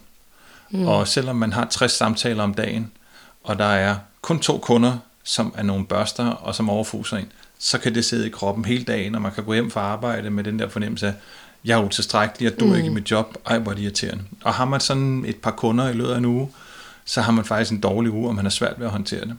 Mm. 0.70 0.88
Og 0.88 1.08
selvom 1.08 1.36
man 1.36 1.53
har 1.53 1.65
60 1.65 1.91
samtaler 1.91 2.44
om 2.44 2.53
dagen, 2.53 2.91
og 3.44 3.60
der 3.60 3.65
er 3.65 3.96
kun 4.22 4.39
to 4.39 4.58
kunder, 4.58 4.98
som 5.24 5.53
er 5.58 5.63
nogle 5.63 5.86
børster, 5.86 6.25
og 6.25 6.55
som 6.55 6.70
overfuser 6.70 7.17
en, 7.17 7.32
så 7.60 7.77
kan 7.77 7.96
det 7.96 8.05
sidde 8.05 8.27
i 8.27 8.29
kroppen 8.29 8.65
hele 8.65 8.84
dagen, 8.84 9.15
og 9.15 9.22
man 9.22 9.32
kan 9.32 9.44
gå 9.44 9.53
hjem 9.53 9.72
fra 9.72 9.82
arbejde 9.82 10.29
med 10.29 10.44
den 10.44 10.60
der 10.60 10.70
fornemmelse 10.70 11.08
af, 11.08 11.13
jeg 11.65 11.79
er 11.79 11.84
utilstrækkelig, 11.84 12.45
jeg 12.45 12.60
duer 12.60 12.69
mm. 12.69 12.75
ikke 12.75 12.88
i 12.88 12.93
mit 12.93 13.12
job, 13.12 13.38
ej 13.45 13.60
hvor 13.60 13.72
er 13.72 13.75
det 13.75 13.84
irriterende. 13.84 14.24
Og 14.43 14.53
har 14.53 14.65
man 14.65 14.79
sådan 14.79 15.25
et 15.27 15.36
par 15.36 15.51
kunder 15.51 15.89
i 15.89 15.93
løbet 15.93 16.12
af 16.12 16.17
en 16.17 16.25
uge, 16.25 16.51
så 17.05 17.22
har 17.22 17.31
man 17.31 17.45
faktisk 17.45 17.72
en 17.72 17.79
dårlig 17.79 18.12
uge, 18.12 18.27
og 18.27 18.36
man 18.36 18.45
har 18.45 18.50
svært 18.50 18.79
ved 18.79 18.86
at 18.86 18.91
håndtere 18.91 19.22
det. 19.22 19.38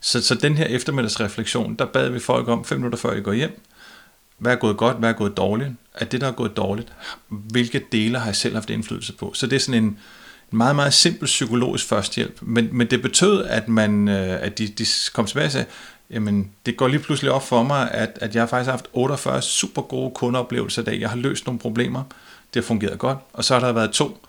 Så, 0.00 0.22
så 0.22 0.34
den 0.34 0.56
her 0.56 0.64
eftermiddagsreflektion, 0.64 1.74
der 1.74 1.86
bad 1.86 2.08
vi 2.08 2.18
folk 2.18 2.48
om 2.48 2.64
fem 2.64 2.78
minutter 2.78 2.98
før 2.98 3.12
I 3.12 3.20
går 3.20 3.32
hjem, 3.32 3.60
hvad 4.38 4.52
er 4.52 4.56
gået 4.56 4.76
godt, 4.76 4.96
hvad 4.96 5.08
er 5.08 5.12
gået 5.12 5.36
dårligt? 5.36 5.70
Er 5.94 6.04
det, 6.04 6.20
der 6.20 6.26
er 6.26 6.32
gået 6.32 6.56
dårligt, 6.56 6.92
hvilke 7.28 7.82
dele 7.92 8.18
har 8.18 8.26
jeg 8.26 8.36
selv 8.36 8.54
haft 8.54 8.70
indflydelse 8.70 9.12
på? 9.12 9.32
Så 9.34 9.46
det 9.46 9.56
er 9.56 9.60
sådan 9.60 9.84
en, 9.84 9.98
en 10.52 10.58
meget, 10.58 10.76
meget 10.76 10.94
simpel 10.94 11.26
psykologisk 11.26 11.86
førstehjælp. 11.86 12.38
Men, 12.42 12.68
men 12.72 12.86
det 12.86 13.02
betød, 13.02 13.44
at, 13.44 13.68
man, 13.68 14.08
øh, 14.08 14.42
at 14.42 14.58
de, 14.58 14.68
de 14.68 14.86
kom 15.12 15.26
tilbage 15.26 15.46
og 15.46 15.52
sagde, 15.52 15.66
jamen 16.14 16.50
det 16.66 16.76
går 16.76 16.88
lige 16.88 17.00
pludselig 17.00 17.32
op 17.32 17.42
for 17.42 17.62
mig, 17.62 17.90
at, 17.90 18.18
at 18.20 18.34
jeg 18.36 18.48
faktisk 18.48 18.66
har 18.66 18.72
haft 18.72 18.88
48 18.92 19.42
super 19.42 19.82
gode 19.82 20.10
kundeoplevelser 20.14 20.82
i 20.82 20.84
dag. 20.84 21.00
Jeg 21.00 21.10
har 21.10 21.16
løst 21.16 21.46
nogle 21.46 21.58
problemer. 21.58 22.02
Det 22.54 22.62
har 22.62 22.66
fungeret 22.66 22.98
godt. 22.98 23.18
Og 23.32 23.44
så 23.44 23.54
har 23.54 23.66
der 23.66 23.72
været 23.72 23.90
to, 23.90 24.26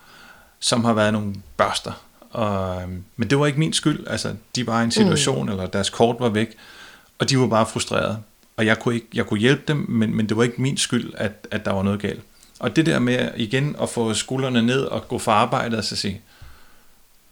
som 0.60 0.84
har 0.84 0.92
været 0.92 1.12
nogle 1.12 1.34
børster. 1.56 1.92
Og, 2.30 2.82
øhm, 2.82 3.04
men 3.16 3.30
det 3.30 3.38
var 3.38 3.46
ikke 3.46 3.58
min 3.58 3.72
skyld. 3.72 4.06
Altså, 4.06 4.34
de 4.56 4.66
var 4.66 4.80
i 4.80 4.84
en 4.84 4.90
situation, 4.90 5.46
mm. 5.46 5.52
eller 5.52 5.66
deres 5.66 5.90
kort 5.90 6.16
var 6.18 6.28
væk, 6.28 6.56
og 7.18 7.30
de 7.30 7.38
var 7.38 7.46
bare 7.46 7.66
frustrerede. 7.66 8.18
Og 8.56 8.66
jeg 8.66 8.78
kunne, 8.78 8.94
ikke, 8.94 9.06
jeg 9.14 9.26
kunne 9.26 9.40
hjælpe 9.40 9.62
dem, 9.68 9.86
men, 9.88 10.16
men 10.16 10.28
det 10.28 10.36
var 10.36 10.42
ikke 10.42 10.62
min 10.62 10.76
skyld, 10.76 11.12
at, 11.16 11.48
at 11.50 11.64
der 11.64 11.72
var 11.72 11.82
noget 11.82 12.00
galt. 12.00 12.22
Og 12.58 12.76
det 12.76 12.86
der 12.86 12.98
med 12.98 13.30
igen 13.36 13.76
at 13.82 13.88
få 13.88 14.14
skuldrene 14.14 14.62
ned 14.62 14.80
og 14.80 15.08
gå 15.08 15.18
fra 15.18 15.32
arbejde 15.32 15.78
og 15.78 15.84
så 15.84 15.96
sige, 15.96 16.20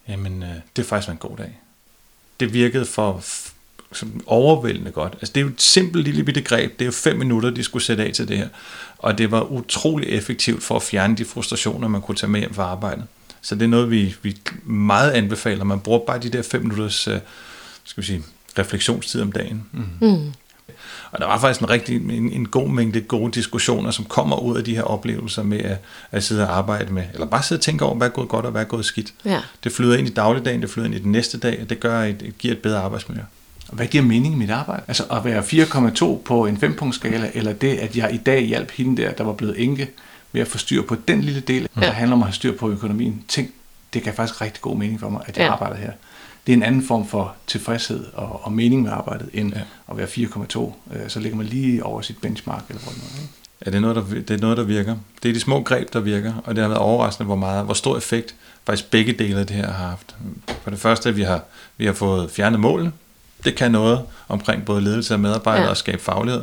jamen 0.08 0.42
øh, 0.42 0.54
det 0.76 0.82
er 0.82 0.86
faktisk 0.86 1.10
en 1.10 1.16
god 1.16 1.36
dag. 1.36 1.60
Det 2.40 2.52
virkede 2.52 2.84
for 2.84 3.20
som 3.96 4.22
overvældende 4.26 4.90
godt. 4.90 5.12
Altså 5.12 5.32
det 5.32 5.40
er 5.40 5.44
jo 5.44 5.50
et 5.50 5.62
simpelt 5.62 6.04
lille 6.04 6.24
bitte 6.24 6.40
greb. 6.40 6.72
Det 6.72 6.80
er 6.80 6.86
jo 6.86 6.92
fem 6.92 7.16
minutter, 7.16 7.50
de 7.50 7.62
skulle 7.62 7.82
sætte 7.82 8.04
af 8.04 8.12
til 8.12 8.28
det 8.28 8.38
her. 8.38 8.48
Og 8.98 9.18
det 9.18 9.30
var 9.30 9.42
utrolig 9.42 10.08
effektivt 10.08 10.62
for 10.62 10.76
at 10.76 10.82
fjerne 10.82 11.16
de 11.16 11.24
frustrationer, 11.24 11.88
man 11.88 12.00
kunne 12.00 12.16
tage 12.16 12.30
med 12.30 12.40
hjem 12.40 12.54
fra 12.54 12.62
arbejdet. 12.62 13.04
Så 13.42 13.54
det 13.54 13.62
er 13.62 13.68
noget, 13.68 13.90
vi, 13.90 14.14
vi 14.22 14.36
meget 14.64 15.10
anbefaler. 15.10 15.64
Man 15.64 15.80
bruger 15.80 16.00
bare 16.06 16.18
de 16.18 16.28
der 16.28 16.42
fem 16.42 16.62
minutters 16.62 17.08
øh, 17.08 17.18
skal 17.84 18.00
vi 18.02 18.06
sige, 18.06 18.22
refleksionstid 18.58 19.22
om 19.22 19.32
dagen. 19.32 19.66
Mm. 19.72 20.08
Mm. 20.08 20.32
Og 21.10 21.20
der 21.20 21.26
var 21.26 21.38
faktisk 21.38 21.60
en 21.60 21.70
rigtig 21.70 21.96
en, 21.96 22.32
en 22.32 22.48
god 22.48 22.68
mængde 22.68 23.00
gode 23.00 23.32
diskussioner, 23.32 23.90
som 23.90 24.04
kommer 24.04 24.36
ud 24.36 24.56
af 24.58 24.64
de 24.64 24.74
her 24.74 24.82
oplevelser 24.82 25.42
med 25.42 25.58
at, 25.58 25.78
at 26.10 26.24
sidde 26.24 26.48
og 26.48 26.56
arbejde 26.56 26.92
med, 26.92 27.04
eller 27.12 27.26
bare 27.26 27.42
sidde 27.42 27.58
og 27.58 27.62
tænke 27.62 27.84
over, 27.84 27.94
hvad 27.94 28.06
er 28.06 28.12
gået 28.12 28.28
godt 28.28 28.44
og 28.44 28.52
hvad 28.52 28.60
er 28.60 28.66
gået 28.66 28.84
skidt. 28.84 29.14
Ja. 29.24 29.40
Det 29.64 29.72
flyder 29.72 29.96
ind 29.96 30.08
i 30.08 30.12
dagligdagen, 30.12 30.62
det 30.62 30.70
flyder 30.70 30.86
ind 30.86 30.94
i 30.94 30.98
den 30.98 31.12
næste 31.12 31.38
dag, 31.38 31.58
og 31.62 31.70
det 31.70 31.80
gør 31.80 32.02
et, 32.02 32.22
et 32.22 32.38
giver 32.38 32.54
et 32.54 32.62
bedre 32.62 32.78
arbejdsmiljø. 32.78 33.22
Hvad 33.74 33.86
giver 33.86 34.04
mening 34.04 34.34
i 34.34 34.36
mit 34.36 34.50
arbejde? 34.50 34.82
Altså 34.88 35.04
at 35.04 35.24
være 35.24 35.42
4,2 35.42 36.22
på 36.24 36.46
en 36.46 36.56
5-punktskala, 36.56 37.30
eller 37.34 37.52
det, 37.52 37.76
at 37.76 37.96
jeg 37.96 38.14
i 38.14 38.16
dag 38.16 38.42
hjalp 38.42 38.70
hende 38.70 39.02
der, 39.02 39.12
der 39.12 39.24
var 39.24 39.32
blevet 39.32 39.62
enke, 39.62 39.90
ved 40.32 40.40
at 40.40 40.48
få 40.48 40.58
styr 40.58 40.82
på 40.82 40.96
den 41.08 41.20
lille 41.20 41.40
del, 41.40 41.68
ja. 41.76 41.80
der 41.80 41.90
handler 41.90 42.16
om 42.16 42.22
at 42.22 42.26
have 42.26 42.34
styr 42.34 42.56
på 42.56 42.70
økonomien. 42.70 43.24
Tænk, 43.28 43.50
det 43.94 44.02
kan 44.02 44.14
faktisk 44.14 44.40
rigtig 44.40 44.62
god 44.62 44.76
mening 44.76 45.00
for 45.00 45.08
mig, 45.08 45.22
at 45.26 45.36
jeg 45.36 45.44
ja. 45.44 45.52
arbejder 45.52 45.76
her. 45.76 45.92
Det 46.46 46.52
er 46.52 46.56
en 46.56 46.62
anden 46.62 46.86
form 46.86 47.06
for 47.06 47.34
tilfredshed 47.46 48.04
og, 48.14 48.44
og 48.44 48.52
mening 48.52 48.82
med 48.82 48.90
arbejdet, 48.90 49.28
end 49.32 49.52
ja. 49.54 49.60
at 49.90 49.96
være 49.96 50.06
4,2. 50.06 50.72
Øh, 50.94 51.08
så 51.08 51.20
ligger 51.20 51.36
man 51.36 51.46
lige 51.46 51.84
over 51.84 52.00
sit 52.00 52.20
benchmark 52.20 52.64
eller 52.68 52.82
noget. 52.84 53.20
Ikke? 53.22 53.32
Ja, 53.66 53.70
det 53.70 53.76
er, 53.76 53.80
noget, 53.80 53.96
der, 53.96 54.02
det 54.02 54.30
er 54.30 54.38
noget, 54.38 54.56
der 54.56 54.64
virker. 54.64 54.96
Det 55.22 55.28
er 55.28 55.32
de 55.32 55.40
små 55.40 55.62
greb, 55.62 55.92
der 55.92 56.00
virker, 56.00 56.32
og 56.44 56.54
det 56.54 56.62
har 56.62 56.68
været 56.68 56.80
overraskende, 56.80 57.26
hvor, 57.26 57.36
meget, 57.36 57.64
hvor 57.64 57.74
stor 57.74 57.96
effekt 57.96 58.34
faktisk 58.64 58.90
begge 58.90 59.12
dele 59.12 59.40
af 59.40 59.46
det 59.46 59.56
her 59.56 59.72
har 59.72 59.88
haft. 59.88 60.16
For 60.62 60.70
det 60.70 60.78
første, 60.78 61.08
at 61.08 61.16
vi 61.16 61.22
har, 61.22 61.42
vi 61.76 61.86
har 61.86 61.92
fået 61.92 62.30
fjernet 62.30 62.60
målene. 62.60 62.92
Det 63.44 63.54
kan 63.54 63.70
noget 63.70 64.00
omkring 64.28 64.64
både 64.64 64.80
ledelse 64.80 65.14
af 65.14 65.20
medarbejdere 65.20 65.64
ja. 65.64 65.70
og 65.70 65.76
skabe 65.76 66.02
faglighed. 66.02 66.42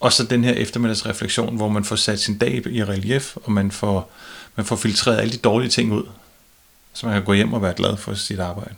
Og 0.00 0.12
så 0.12 0.24
den 0.24 0.44
her 0.44 0.52
eftermiddagsreflektion, 0.52 1.56
hvor 1.56 1.68
man 1.68 1.84
får 1.84 1.96
sat 1.96 2.20
sin 2.20 2.38
dag 2.38 2.66
i 2.66 2.84
relief, 2.84 3.36
og 3.36 3.52
man 3.52 3.70
får, 3.70 4.12
man 4.56 4.66
får 4.66 4.76
filtreret 4.76 5.18
alle 5.18 5.32
de 5.32 5.38
dårlige 5.38 5.70
ting 5.70 5.92
ud, 5.92 6.04
så 6.92 7.06
man 7.06 7.14
kan 7.14 7.24
gå 7.24 7.32
hjem 7.32 7.52
og 7.52 7.62
være 7.62 7.74
glad 7.74 7.96
for 7.96 8.14
sit 8.14 8.40
arbejde. 8.40 8.74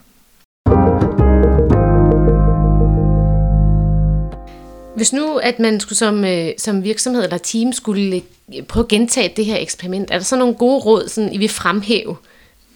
Hvis 4.96 5.12
nu, 5.12 5.36
at 5.36 5.58
man 5.58 5.80
skulle 5.80 5.98
som, 5.98 6.24
øh, 6.24 6.50
som 6.58 6.84
virksomhed 6.84 7.22
eller 7.24 7.38
team 7.38 7.72
skulle 7.72 8.22
øh, 8.56 8.62
prøve 8.62 8.84
at 8.84 8.88
gentage 8.88 9.32
det 9.36 9.44
her 9.44 9.56
eksperiment, 9.58 10.10
er 10.10 10.18
der 10.18 10.24
så 10.24 10.36
nogle 10.36 10.54
gode 10.54 10.78
råd, 10.78 11.08
sådan, 11.08 11.32
I 11.32 11.38
vil 11.38 11.48
fremhæve? 11.48 12.16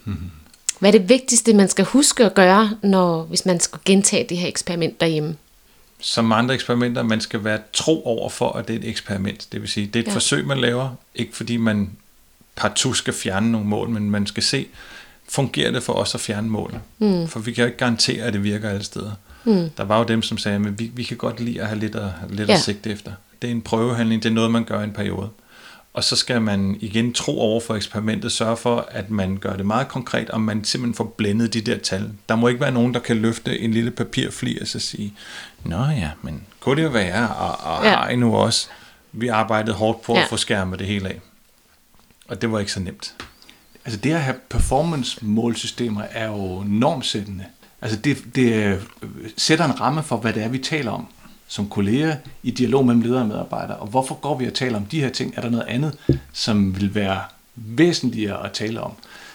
Mm-hmm. 0.05 0.31
Hvad 0.79 0.93
er 0.93 0.99
det 0.99 1.09
vigtigste, 1.09 1.53
man 1.53 1.69
skal 1.69 1.85
huske 1.85 2.25
at 2.25 2.33
gøre, 2.33 2.71
når, 2.83 3.23
hvis 3.23 3.45
man 3.45 3.59
skal 3.59 3.79
gentage 3.85 4.25
det 4.29 4.37
her 4.37 4.47
eksperiment 4.47 5.01
derhjemme? 5.01 5.35
Som 5.99 6.31
andre 6.31 6.53
eksperimenter, 6.55 7.03
man 7.03 7.21
skal 7.21 7.43
være 7.43 7.59
tro 7.73 8.05
over 8.05 8.29
for, 8.29 8.51
at 8.51 8.67
det 8.67 8.75
er 8.75 8.79
et 8.79 8.89
eksperiment. 8.89 9.47
Det 9.51 9.61
vil 9.61 9.69
sige, 9.69 9.87
det 9.87 9.95
er 9.95 10.03
et 10.03 10.07
ja. 10.07 10.13
forsøg, 10.13 10.47
man 10.47 10.57
laver, 10.57 10.89
ikke 11.15 11.35
fordi 11.35 11.57
man 11.57 11.89
partout 12.55 12.97
skal 12.97 13.13
fjerne 13.13 13.51
nogle 13.51 13.67
mål, 13.67 13.89
men 13.89 14.11
man 14.11 14.27
skal 14.27 14.43
se, 14.43 14.67
fungerer 15.29 15.71
det 15.71 15.83
for 15.83 15.93
os 15.93 16.15
at 16.15 16.21
fjerne 16.21 16.49
målene? 16.49 16.81
Mm. 16.99 17.27
For 17.27 17.39
vi 17.39 17.51
kan 17.51 17.61
jo 17.61 17.65
ikke 17.65 17.77
garantere, 17.77 18.23
at 18.23 18.33
det 18.33 18.43
virker 18.43 18.69
alle 18.69 18.83
steder. 18.83 19.11
Mm. 19.43 19.69
Der 19.77 19.83
var 19.83 19.97
jo 19.97 20.03
dem, 20.03 20.21
som 20.21 20.37
sagde, 20.37 20.55
at 20.55 20.79
vi, 20.79 20.91
vi 20.93 21.03
kan 21.03 21.17
godt 21.17 21.39
lide 21.39 21.61
at 21.61 21.67
have 21.67 21.79
lidt 21.79 21.95
at, 21.95 22.09
lidt 22.29 22.49
ja. 22.49 22.53
at 22.53 22.59
sigte 22.59 22.89
efter. 22.89 23.11
Det 23.41 23.47
er 23.47 23.51
en 23.51 23.61
prøvehandling, 23.61 24.23
det 24.23 24.29
er 24.29 24.33
noget, 24.33 24.51
man 24.51 24.63
gør 24.63 24.81
i 24.81 24.83
en 24.83 24.93
periode. 24.93 25.29
Og 25.97 26.03
så 26.03 26.15
skal 26.15 26.41
man 26.41 26.77
igen 26.79 27.13
tro 27.13 27.39
over 27.39 27.59
for 27.59 27.75
eksperimentet, 27.75 28.31
sørge 28.31 28.57
for, 28.57 28.87
at 28.91 29.09
man 29.09 29.37
gør 29.37 29.55
det 29.55 29.65
meget 29.65 29.87
konkret, 29.87 30.29
og 30.29 30.41
man 30.41 30.63
simpelthen 30.63 30.95
får 30.95 31.13
blændet 31.17 31.53
de 31.53 31.61
der 31.61 31.77
tal. 31.77 32.11
Der 32.29 32.35
må 32.35 32.47
ikke 32.47 32.61
være 32.61 32.71
nogen, 32.71 32.93
der 32.93 32.99
kan 32.99 33.17
løfte 33.17 33.59
en 33.59 33.71
lille 33.71 33.91
papirfli 33.91 34.59
og 34.59 34.67
så 34.67 34.79
sige, 34.79 35.13
Nå 35.63 35.85
ja, 35.85 36.09
men 36.21 36.43
kunne 36.59 36.75
det 36.75 36.83
jo 36.83 36.89
være, 36.89 37.29
og, 37.29 37.77
og 37.77 37.85
ja. 37.85 37.89
har 37.89 38.09
I 38.09 38.15
nu 38.15 38.35
også? 38.35 38.67
Vi 39.11 39.27
arbejdede 39.27 39.75
hårdt 39.75 40.01
på 40.01 40.15
ja. 40.15 40.21
at 40.21 40.29
få 40.29 40.37
skærmet 40.37 40.79
det 40.79 40.87
hele 40.87 41.09
af. 41.09 41.19
Og 42.27 42.41
det 42.41 42.51
var 42.51 42.59
ikke 42.59 42.71
så 42.71 42.79
nemt. 42.79 43.13
Altså 43.85 43.99
det 43.99 44.13
at 44.13 44.21
have 44.21 44.37
performance-målsystemer 44.49 46.03
er 46.11 46.27
jo 46.27 46.63
normsættende. 46.67 47.45
Altså 47.81 47.97
det, 47.99 48.35
det 48.35 48.53
øh, 48.53 48.81
sætter 49.37 49.65
en 49.65 49.81
ramme 49.81 50.03
for, 50.03 50.17
hvad 50.17 50.33
det 50.33 50.43
er, 50.43 50.47
vi 50.47 50.57
taler 50.57 50.91
om 50.91 51.07
som 51.47 51.69
kolleger 51.69 52.15
i 52.43 52.51
dialog 52.51 52.85
mellem 52.85 53.01
ledere 53.01 53.21
og 53.21 53.27
medarbejdere. 53.27 53.77
Og 53.77 53.87
hvorfor 53.87 54.15
går 54.15 54.37
vi 54.37 54.47
og 54.47 54.53
taler 54.53 54.77
om 54.77 54.85
de 54.85 55.01
her 55.01 55.09
ting? 55.09 55.33
Er 55.37 55.41
der 55.41 55.49
noget 55.49 55.65
andet, 55.67 55.97
som 56.33 56.75
vil 56.75 56.95
være 56.95 57.21
væsentligere 57.55 58.45
at 58.45 58.51
tale 58.51 58.81
om? 58.81 58.91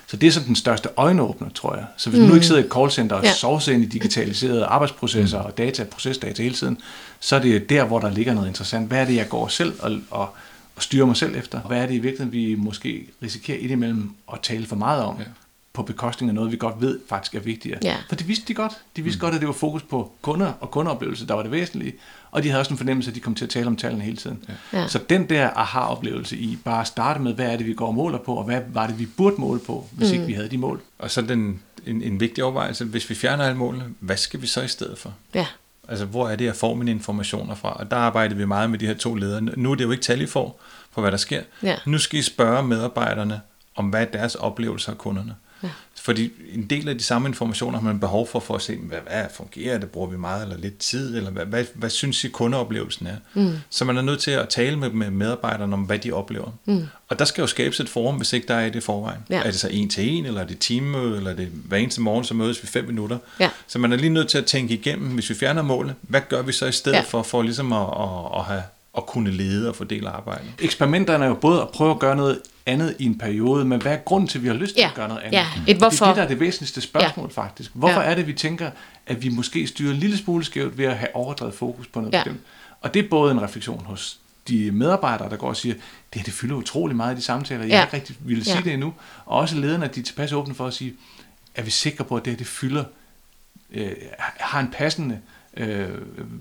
Så 0.06 0.16
det 0.16 0.26
er 0.26 0.30
sådan 0.30 0.46
den 0.46 0.56
største 0.56 0.88
øjenåbner, 0.96 1.48
tror 1.48 1.76
jeg. 1.76 1.84
Så 1.96 2.10
hvis 2.10 2.18
mm. 2.18 2.24
du 2.24 2.28
nu 2.28 2.34
ikke 2.34 2.46
sidder 2.46 2.62
i 2.62 2.64
et 2.64 2.72
callcenter 2.72 3.16
og 3.16 3.24
ja. 3.24 3.32
sover 3.32 3.68
ind 3.68 3.82
i 3.82 3.86
digitaliserede 3.86 4.64
arbejdsprocesser 4.64 5.38
og 5.38 5.58
data, 5.58 5.84
procesdata 5.84 6.42
hele 6.42 6.54
tiden, 6.54 6.78
så 7.20 7.36
er 7.36 7.40
det 7.40 7.70
der, 7.70 7.84
hvor 7.84 7.98
der 7.98 8.10
ligger 8.10 8.34
noget 8.34 8.48
interessant. 8.48 8.88
Hvad 8.88 9.00
er 9.00 9.04
det, 9.04 9.14
jeg 9.14 9.28
går 9.28 9.48
selv 9.48 9.74
og, 9.78 9.92
og, 10.10 10.28
og 10.76 10.82
styrer 10.82 11.06
mig 11.06 11.16
selv 11.16 11.36
efter? 11.36 11.60
Hvad 11.60 11.78
er 11.78 11.86
det 11.86 11.94
i 11.94 11.98
virkeligheden, 11.98 12.32
vi 12.32 12.54
måske 12.54 13.06
risikerer 13.22 13.58
indimellem 13.58 14.10
at 14.32 14.38
tale 14.42 14.66
for 14.66 14.76
meget 14.76 15.02
om? 15.02 15.16
Ja 15.18 15.24
på 15.72 15.82
bekostning 15.82 16.30
af 16.30 16.34
noget, 16.34 16.52
vi 16.52 16.56
godt 16.56 16.80
ved 16.80 16.98
faktisk 17.08 17.34
er 17.34 17.40
vigtigere. 17.40 17.78
Ja. 17.82 17.96
For 18.08 18.16
det 18.16 18.28
vidste 18.28 18.44
de 18.48 18.54
godt. 18.54 18.72
De 18.96 19.02
vidste 19.02 19.18
mm. 19.18 19.20
godt, 19.20 19.34
at 19.34 19.40
det 19.40 19.46
var 19.48 19.54
fokus 19.54 19.82
på 19.82 20.12
kunder 20.22 20.52
og 20.60 20.70
kundeoplevelse, 20.70 21.26
der 21.26 21.34
var 21.34 21.42
det 21.42 21.52
væsentlige. 21.52 21.94
Og 22.30 22.42
de 22.42 22.48
havde 22.48 22.60
også 22.60 22.74
en 22.74 22.78
fornemmelse, 22.78 23.10
at 23.10 23.14
de 23.14 23.20
kom 23.20 23.34
til 23.34 23.44
at 23.44 23.50
tale 23.50 23.66
om 23.66 23.76
tallene 23.76 24.04
hele 24.04 24.16
tiden. 24.16 24.44
Ja. 24.72 24.88
Så 24.88 25.00
den 25.08 25.28
der 25.28 25.50
aha-oplevelse 25.56 26.36
i 26.36 26.58
bare 26.64 26.80
at 26.80 26.86
starte 26.86 27.20
med, 27.20 27.34
hvad 27.34 27.46
er 27.46 27.56
det, 27.56 27.66
vi 27.66 27.74
går 27.74 27.86
og 27.86 27.94
måler 27.94 28.18
på, 28.18 28.34
og 28.34 28.44
hvad 28.44 28.60
var 28.68 28.86
det, 28.86 28.98
vi 28.98 29.06
burde 29.06 29.36
måle 29.38 29.60
på, 29.60 29.88
hvis 29.92 30.08
mm. 30.08 30.14
ikke 30.14 30.26
vi 30.26 30.32
havde 30.32 30.48
de 30.48 30.58
mål. 30.58 30.80
Og 30.98 31.10
så 31.10 31.22
den, 31.22 31.60
en, 31.86 32.02
en 32.02 32.20
vigtig 32.20 32.44
overvejelse, 32.44 32.84
hvis 32.84 33.10
vi 33.10 33.14
fjerner 33.14 33.44
alle 33.44 33.58
målene, 33.58 33.84
hvad 34.00 34.16
skal 34.16 34.42
vi 34.42 34.46
så 34.46 34.62
i 34.62 34.68
stedet 34.68 34.98
for? 34.98 35.14
Ja. 35.34 35.46
Altså, 35.88 36.04
hvor 36.04 36.28
er 36.28 36.36
det, 36.36 36.44
jeg 36.44 36.56
får 36.56 36.74
mine 36.74 36.90
informationer 36.90 37.54
fra? 37.54 37.72
Og 37.72 37.90
der 37.90 37.96
arbejder 37.96 38.34
vi 38.34 38.44
meget 38.44 38.70
med 38.70 38.78
de 38.78 38.86
her 38.86 38.94
to 38.94 39.14
ledere. 39.14 39.40
Nu 39.40 39.70
er 39.70 39.74
det 39.74 39.84
jo 39.84 39.90
ikke 39.90 40.02
tal, 40.02 40.20
I 40.20 40.26
får, 40.26 40.60
for 40.92 41.00
hvad 41.00 41.10
der 41.10 41.16
sker. 41.16 41.42
Ja. 41.62 41.76
Nu 41.86 41.98
skal 41.98 42.18
I 42.18 42.22
spørge 42.22 42.62
medarbejderne, 42.62 43.40
om 43.76 43.86
hvad 43.86 44.00
er 44.00 44.04
deres 44.04 44.34
oplevelser 44.34 44.92
af 44.92 44.98
kunderne. 44.98 45.34
Ja. 45.62 45.68
Fordi 46.02 46.32
en 46.54 46.66
del 46.66 46.88
af 46.88 46.98
de 46.98 47.04
samme 47.04 47.28
informationer 47.28 47.78
har 47.78 47.84
man 47.84 48.00
behov 48.00 48.28
for, 48.28 48.40
for 48.40 48.54
at 48.54 48.62
se, 48.62 48.76
hvad, 48.76 48.98
hvad 49.06 49.24
fungerer 49.34 49.78
det, 49.78 49.90
bruger 49.90 50.08
vi 50.08 50.16
meget 50.16 50.42
eller 50.42 50.58
lidt 50.58 50.78
tid, 50.78 51.16
eller 51.16 51.30
hvad, 51.30 51.46
hvad, 51.46 51.64
hvad 51.74 51.90
synes 51.90 52.24
I 52.24 52.28
kundeoplevelsen 52.28 53.06
er. 53.06 53.16
Mm. 53.34 53.52
Så 53.70 53.84
man 53.84 53.96
er 53.96 54.02
nødt 54.02 54.20
til 54.20 54.30
at 54.30 54.48
tale 54.48 54.76
med, 54.76 54.90
med 54.90 55.10
medarbejderne 55.10 55.74
om, 55.74 55.82
hvad 55.82 55.98
de 55.98 56.12
oplever. 56.12 56.50
Mm. 56.64 56.86
Og 57.08 57.18
der 57.18 57.24
skal 57.24 57.42
jo 57.42 57.46
skabes 57.46 57.80
et 57.80 57.88
forum, 57.88 58.16
hvis 58.16 58.32
ikke 58.32 58.48
der 58.48 58.54
er 58.54 58.70
det 58.70 58.82
forvejen. 58.82 59.20
Ja. 59.30 59.38
Er 59.38 59.50
det 59.50 59.60
så 59.60 59.68
en 59.68 59.88
til 59.88 60.08
en, 60.08 60.26
eller 60.26 60.40
er 60.40 60.46
det 60.46 60.56
teammøde, 60.60 61.16
eller 61.16 61.30
er 61.30 61.34
det 61.34 61.48
hver 61.48 61.76
eneste 61.76 62.00
morgen, 62.00 62.24
så 62.24 62.34
mødes 62.34 62.62
vi 62.62 62.68
fem 62.68 62.84
minutter. 62.84 63.18
Ja. 63.40 63.50
Så 63.66 63.78
man 63.78 63.92
er 63.92 63.96
lige 63.96 64.10
nødt 64.10 64.28
til 64.28 64.38
at 64.38 64.46
tænke 64.46 64.74
igennem, 64.74 65.08
hvis 65.08 65.30
vi 65.30 65.34
fjerner 65.34 65.62
målet, 65.62 65.94
hvad 66.02 66.20
gør 66.28 66.42
vi 66.42 66.52
så 66.52 66.66
i 66.66 66.72
stedet 66.72 66.96
ja. 66.96 67.02
for, 67.02 67.22
for 67.22 67.42
ligesom 67.42 67.72
at, 67.72 67.86
at, 67.86 68.38
at 68.38 68.44
have 68.44 68.62
at 68.96 69.06
kunne 69.06 69.30
lede 69.30 69.68
og 69.68 69.76
fordele 69.76 70.08
arbejdet. 70.08 70.52
Eksperimenterne 70.58 71.24
er 71.24 71.28
jo 71.28 71.34
både 71.34 71.62
at 71.62 71.68
prøve 71.68 71.90
at 71.90 71.98
gøre 71.98 72.16
noget 72.16 72.40
andet 72.66 72.96
i 72.98 73.04
en 73.04 73.18
periode, 73.18 73.64
men 73.64 73.82
hvad 73.82 73.92
er 73.92 73.96
grunden 73.96 74.28
til, 74.28 74.38
at 74.38 74.42
vi 74.42 74.48
har 74.48 74.54
lyst 74.54 74.74
til 74.74 74.80
ja. 74.80 74.88
at 74.88 74.94
gøre 74.94 75.08
noget 75.08 75.22
andet? 75.22 75.38
Ja. 75.38 75.46
Et 75.68 75.76
hvorfor. 75.76 75.90
Det 75.90 76.02
er 76.02 76.06
det, 76.06 76.16
der 76.16 76.22
er 76.22 76.28
det 76.28 76.40
væsentligste 76.40 76.80
spørgsmål 76.80 77.30
ja. 77.36 77.42
faktisk. 77.42 77.70
Hvorfor 77.74 78.00
ja. 78.00 78.10
er 78.10 78.14
det, 78.14 78.26
vi 78.26 78.32
tænker, 78.32 78.70
at 79.06 79.22
vi 79.22 79.28
måske 79.28 79.66
styrer 79.66 79.92
en 79.92 79.96
lille 79.96 80.16
smule 80.16 80.44
skævt 80.44 80.78
ved 80.78 80.84
at 80.84 80.96
have 80.96 81.16
overdrevet 81.16 81.54
fokus 81.54 81.86
på 81.86 82.00
noget 82.00 82.12
ja. 82.12 82.24
bestemt? 82.24 82.40
Og 82.80 82.94
det 82.94 83.04
er 83.04 83.08
både 83.08 83.32
en 83.32 83.42
refleksion 83.42 83.84
hos 83.84 84.18
de 84.48 84.70
medarbejdere, 84.70 85.30
der 85.30 85.36
går 85.36 85.48
og 85.48 85.56
siger, 85.56 85.74
det 85.74 85.82
her 86.14 86.22
det 86.22 86.32
fylder 86.32 86.56
utrolig 86.56 86.96
meget 86.96 87.14
i 87.14 87.16
de 87.16 87.22
samtaler, 87.22 87.62
jeg 87.62 87.70
ja. 87.70 87.82
ikke 87.82 87.96
rigtig 87.96 88.16
ville 88.20 88.44
sige 88.44 88.56
ja. 88.56 88.62
det 88.62 88.72
endnu. 88.72 88.94
Og 89.26 89.38
også 89.38 89.56
lederne, 89.56 89.84
at 89.84 89.94
de 89.94 90.00
er 90.00 90.04
tilpas 90.04 90.32
åbne 90.32 90.54
for 90.54 90.66
at 90.66 90.74
sige, 90.74 90.94
er 91.54 91.62
vi 91.62 91.70
sikre 91.70 92.04
på, 92.04 92.16
at 92.16 92.24
det 92.24 92.30
her 92.32 92.38
det 92.38 92.46
fylder, 92.46 92.84
øh, 93.70 93.92
har 94.20 94.60
en 94.60 94.70
passende 94.70 95.18
øh, 95.56 95.88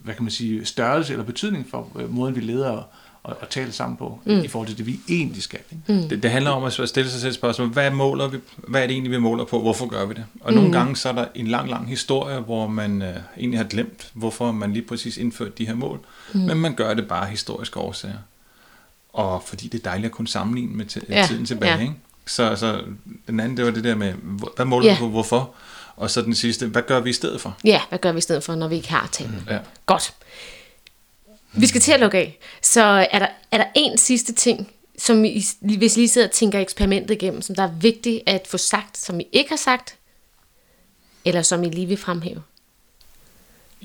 hvad 0.03 0.13
kan 0.13 0.23
man 0.23 0.31
sige, 0.31 0.65
størrelse 0.65 1.13
eller 1.13 1.25
betydning 1.25 1.67
for 1.71 1.87
øh, 1.99 2.13
måden, 2.13 2.35
vi 2.35 2.41
leder 2.41 2.69
og, 2.69 2.83
og, 3.23 3.37
og 3.41 3.49
taler 3.49 3.71
sammen 3.71 3.97
på, 3.97 4.19
mm. 4.25 4.39
i 4.39 4.47
forhold 4.47 4.67
til 4.67 4.77
det, 4.77 4.85
vi 4.85 4.99
egentlig 5.09 5.43
skal. 5.43 5.59
Ikke? 5.71 6.01
Mm. 6.01 6.09
Det, 6.09 6.23
det 6.23 6.31
handler 6.31 6.51
om 6.51 6.63
at 6.63 6.73
stille 6.89 7.09
sig 7.09 7.21
selv 7.21 7.33
spørgsmål, 7.33 7.67
hvad, 7.67 7.91
måler 7.91 8.27
vi, 8.27 8.37
hvad 8.67 8.83
er 8.83 8.87
det 8.87 8.93
egentlig, 8.93 9.11
vi 9.11 9.17
måler 9.17 9.45
på, 9.45 9.61
hvorfor 9.61 9.87
gør 9.87 10.05
vi 10.05 10.13
det? 10.13 10.25
Og 10.41 10.51
mm. 10.51 10.57
nogle 10.57 10.71
gange 10.71 10.95
så 10.95 11.09
er 11.09 11.13
der 11.13 11.25
en 11.35 11.47
lang, 11.47 11.69
lang 11.69 11.89
historie, 11.89 12.39
hvor 12.39 12.67
man 12.67 13.01
øh, 13.01 13.15
egentlig 13.37 13.59
har 13.59 13.67
glemt, 13.67 14.11
hvorfor 14.13 14.51
man 14.51 14.73
lige 14.73 14.85
præcis 14.85 15.17
indførte 15.17 15.51
de 15.57 15.67
her 15.67 15.75
mål, 15.75 15.99
mm. 16.33 16.39
men 16.39 16.57
man 16.57 16.75
gør 16.75 16.93
det 16.93 17.07
bare 17.07 17.27
historiske 17.27 17.79
årsager. 17.79 18.17
Og 19.13 19.43
fordi 19.45 19.67
det 19.67 19.79
er 19.79 19.83
dejligt 19.83 20.05
at 20.05 20.11
kunne 20.11 20.27
sammenligne 20.27 20.75
med 20.75 20.85
t- 20.85 21.05
ja. 21.09 21.25
tiden 21.27 21.45
tilbage. 21.45 21.73
Ja. 21.73 21.81
Ikke? 21.81 21.93
Så, 22.25 22.55
så 22.55 22.81
den 23.27 23.39
anden, 23.39 23.57
det 23.57 23.65
var 23.65 23.71
det 23.71 23.83
der 23.83 23.95
med, 23.95 24.13
hvad 24.55 24.65
måler 24.65 24.87
ja. 24.87 24.93
vi 24.93 24.99
på, 24.99 25.09
hvorfor? 25.09 25.49
Og 26.01 26.11
så 26.11 26.21
den 26.21 26.35
sidste, 26.35 26.67
hvad 26.67 26.81
gør 26.81 26.99
vi 26.99 27.09
i 27.09 27.13
stedet 27.13 27.41
for? 27.41 27.57
Ja, 27.63 27.81
hvad 27.89 27.99
gør 27.99 28.11
vi 28.11 28.17
i 28.17 28.21
stedet 28.21 28.43
for, 28.43 28.55
når 28.55 28.67
vi 28.67 28.75
ikke 28.75 28.89
har 28.89 29.09
talen? 29.11 29.47
Ja. 29.49 29.59
Godt. 29.85 30.13
Vi 31.53 31.67
skal 31.67 31.81
til 31.81 31.91
at 31.91 31.99
lukke 31.99 32.17
af. 32.17 32.39
Så 32.61 32.81
er 33.11 33.19
der, 33.19 33.27
er 33.51 33.57
der 33.57 33.65
en 33.75 33.97
sidste 33.97 34.33
ting, 34.33 34.71
som 34.97 35.25
I, 35.25 35.43
hvis 35.59 35.97
I 35.97 35.99
lige 35.99 36.07
sidder 36.07 36.27
og 36.27 36.33
tænker 36.33 36.59
eksperimentet 36.59 37.15
igennem, 37.15 37.41
som 37.41 37.55
der 37.55 37.63
er 37.63 37.71
vigtigt 37.81 38.23
at 38.25 38.47
få 38.47 38.57
sagt, 38.57 38.97
som 38.97 39.19
I 39.19 39.27
ikke 39.31 39.49
har 39.49 39.57
sagt, 39.57 39.95
eller 41.25 41.41
som 41.41 41.63
I 41.63 41.69
lige 41.69 41.87
vil 41.87 41.97
fremhæve? 41.97 42.41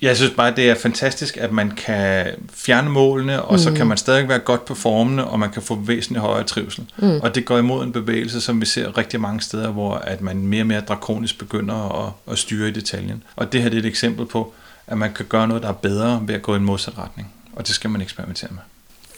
Jeg 0.03 0.17
synes 0.17 0.33
bare, 0.37 0.57
det 0.57 0.71
er 0.71 0.75
fantastisk, 0.75 1.37
at 1.37 1.53
man 1.53 1.71
kan 1.71 2.27
fjerne 2.55 2.91
målene, 2.91 3.43
og 3.43 3.55
mm. 3.55 3.59
så 3.59 3.73
kan 3.73 3.87
man 3.87 3.97
stadig 3.97 4.29
være 4.29 4.39
godt 4.39 4.65
på 4.65 4.75
formene, 4.75 5.25
og 5.25 5.39
man 5.39 5.51
kan 5.51 5.63
få 5.63 5.75
væsentligt 5.75 6.21
højere 6.21 6.45
trivsel. 6.45 6.85
Mm. 6.97 7.21
Og 7.23 7.35
det 7.35 7.45
går 7.45 7.59
imod 7.59 7.85
en 7.85 7.93
bevægelse, 7.93 8.41
som 8.41 8.61
vi 8.61 8.67
ser 8.67 8.99
rigtig 8.99 9.21
mange 9.21 9.41
steder, 9.41 9.71
hvor 9.71 9.95
at 9.95 10.21
man 10.21 10.37
mere 10.37 10.63
og 10.63 10.67
mere 10.67 10.81
drakonisk 10.81 11.39
begynder 11.39 12.07
at, 12.07 12.33
at 12.33 12.39
styre 12.39 12.69
i 12.69 12.73
detaljen. 12.73 13.23
Og 13.37 13.53
det 13.53 13.63
her 13.63 13.69
det 13.69 13.77
er 13.77 13.81
et 13.81 13.87
eksempel 13.87 14.27
på, 14.27 14.53
at 14.87 14.99
man 14.99 15.13
kan 15.13 15.25
gøre 15.25 15.49
noget, 15.49 15.63
der 15.63 15.69
er 15.69 15.73
bedre 15.73 16.21
ved 16.23 16.35
at 16.35 16.43
gå 16.43 16.55
i 16.55 16.57
en 16.57 16.65
modsat 16.65 16.99
retning. 16.99 17.33
Og 17.53 17.67
det 17.67 17.75
skal 17.75 17.91
man 17.91 18.01
eksperimentere 18.01 18.51
med. 18.51 18.63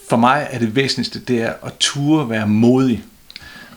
For 0.08 0.16
mig 0.16 0.48
er 0.50 0.58
det 0.58 0.76
væsentligste, 0.76 1.20
det 1.20 1.42
er 1.42 1.52
at 1.62 1.72
ture 1.80 2.30
være 2.30 2.46
modig. 2.46 3.04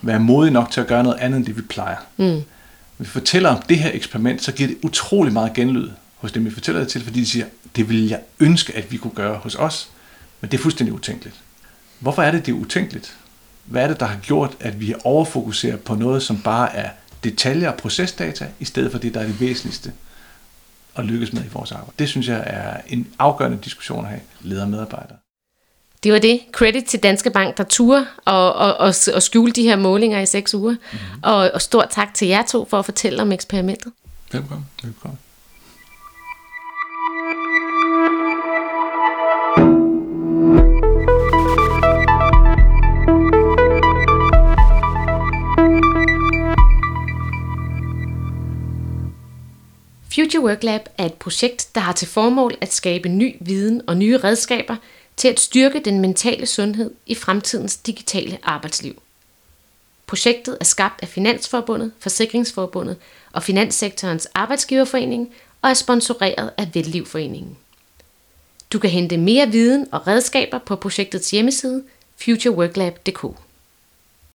Være 0.01 0.19
modig 0.19 0.51
nok 0.51 0.71
til 0.71 0.81
at 0.81 0.87
gøre 0.87 1.03
noget 1.03 1.17
andet, 1.19 1.37
end 1.37 1.45
det 1.45 1.57
vi 1.57 1.61
plejer. 1.61 1.97
Mm. 2.17 2.41
Vi 2.97 3.05
fortæller 3.05 3.49
om 3.49 3.61
det 3.69 3.79
her 3.79 3.91
eksperiment, 3.93 4.43
så 4.43 4.51
giver 4.51 4.69
det 4.69 4.77
utrolig 4.83 5.33
meget 5.33 5.53
genlyd 5.53 5.89
hos 6.21 6.31
dem, 6.31 6.45
vi 6.45 6.51
fortæller 6.51 6.81
det 6.81 6.89
til, 6.89 7.03
fordi 7.03 7.19
de 7.19 7.25
siger, 7.25 7.45
det 7.75 7.89
ville 7.89 8.09
jeg 8.09 8.19
ønske, 8.39 8.75
at 8.75 8.91
vi 8.91 8.97
kunne 8.97 9.13
gøre 9.15 9.37
hos 9.37 9.55
os, 9.55 9.89
men 10.41 10.51
det 10.51 10.57
er 10.57 10.61
fuldstændig 10.61 10.93
utænkeligt. 10.93 11.35
Hvorfor 11.99 12.21
er 12.21 12.31
det, 12.31 12.45
det 12.45 12.51
er 12.51 12.55
utænkeligt? 12.55 13.17
Hvad 13.65 13.83
er 13.83 13.87
det, 13.87 13.99
der 13.99 14.05
har 14.05 14.19
gjort, 14.19 14.57
at 14.59 14.79
vi 14.79 14.93
overfokuserer 15.03 15.77
på 15.77 15.95
noget, 15.95 16.23
som 16.23 16.41
bare 16.41 16.75
er 16.75 16.89
detaljer 17.23 17.69
og 17.69 17.77
procesdata, 17.77 18.47
i 18.59 18.65
stedet 18.65 18.91
for 18.91 18.99
det, 18.99 19.13
der 19.13 19.19
er 19.19 19.25
det 19.25 19.41
væsentligste 19.41 19.93
at 20.95 21.05
lykkes 21.05 21.33
med 21.33 21.43
i 21.43 21.47
vores 21.53 21.71
arbejde? 21.71 21.93
Det 21.99 22.09
synes 22.09 22.27
jeg 22.27 22.43
er 22.45 22.81
en 22.87 23.07
afgørende 23.19 23.57
diskussion 23.63 24.05
at 24.05 24.09
have 24.09 24.21
leder 24.41 24.67
medarbejdere. 24.67 25.17
Det 26.03 26.13
var 26.13 26.19
det. 26.19 26.39
Credit 26.51 26.85
til 26.85 26.99
Danske 26.99 27.29
Bank, 27.29 27.57
der 27.57 27.63
turer 27.63 28.05
og, 28.25 28.53
og, 28.53 28.77
og, 28.77 28.93
og 29.13 29.23
skjule 29.23 29.51
de 29.51 29.63
her 29.63 29.75
målinger 29.75 30.19
i 30.19 30.25
seks 30.25 30.53
uger. 30.53 30.71
Mm-hmm. 30.71 31.23
Og, 31.23 31.51
og 31.53 31.61
stort 31.61 31.87
tak 31.91 32.13
til 32.13 32.27
jer 32.27 32.43
to 32.45 32.67
for 32.69 32.79
at 32.79 32.85
fortælle 32.85 33.21
om 33.21 33.31
eksperimentet. 33.31 33.91
Velkommen. 34.31 34.65
Velkommen. 34.83 35.19
Future 50.31 50.47
Work 50.47 50.63
Lab 50.63 50.89
er 50.97 51.05
et 51.05 51.13
projekt, 51.13 51.69
der 51.75 51.81
har 51.81 51.93
til 51.93 52.07
formål 52.07 52.57
at 52.61 52.73
skabe 52.73 53.09
ny 53.09 53.35
viden 53.39 53.81
og 53.87 53.97
nye 53.97 54.17
redskaber 54.17 54.75
til 55.17 55.27
at 55.27 55.39
styrke 55.39 55.81
den 55.85 55.99
mentale 55.99 56.45
sundhed 56.45 56.91
i 57.05 57.15
fremtidens 57.15 57.77
digitale 57.77 58.37
arbejdsliv. 58.43 59.01
Projektet 60.07 60.57
er 60.59 60.65
skabt 60.65 61.01
af 61.01 61.07
Finansforbundet, 61.07 61.91
Forsikringsforbundet 61.99 62.97
og 63.33 63.43
Finanssektorens 63.43 64.27
Arbejdsgiverforening 64.33 65.33
og 65.61 65.69
er 65.69 65.73
sponsoreret 65.73 66.51
af 66.57 66.69
Vellivforeningen. 66.73 67.57
Du 68.73 68.79
kan 68.79 68.89
hente 68.89 69.17
mere 69.17 69.47
viden 69.47 69.87
og 69.91 70.07
redskaber 70.07 70.57
på 70.57 70.75
projektets 70.75 71.31
hjemmeside 71.31 71.83
futureworklab.dk. 72.17 73.25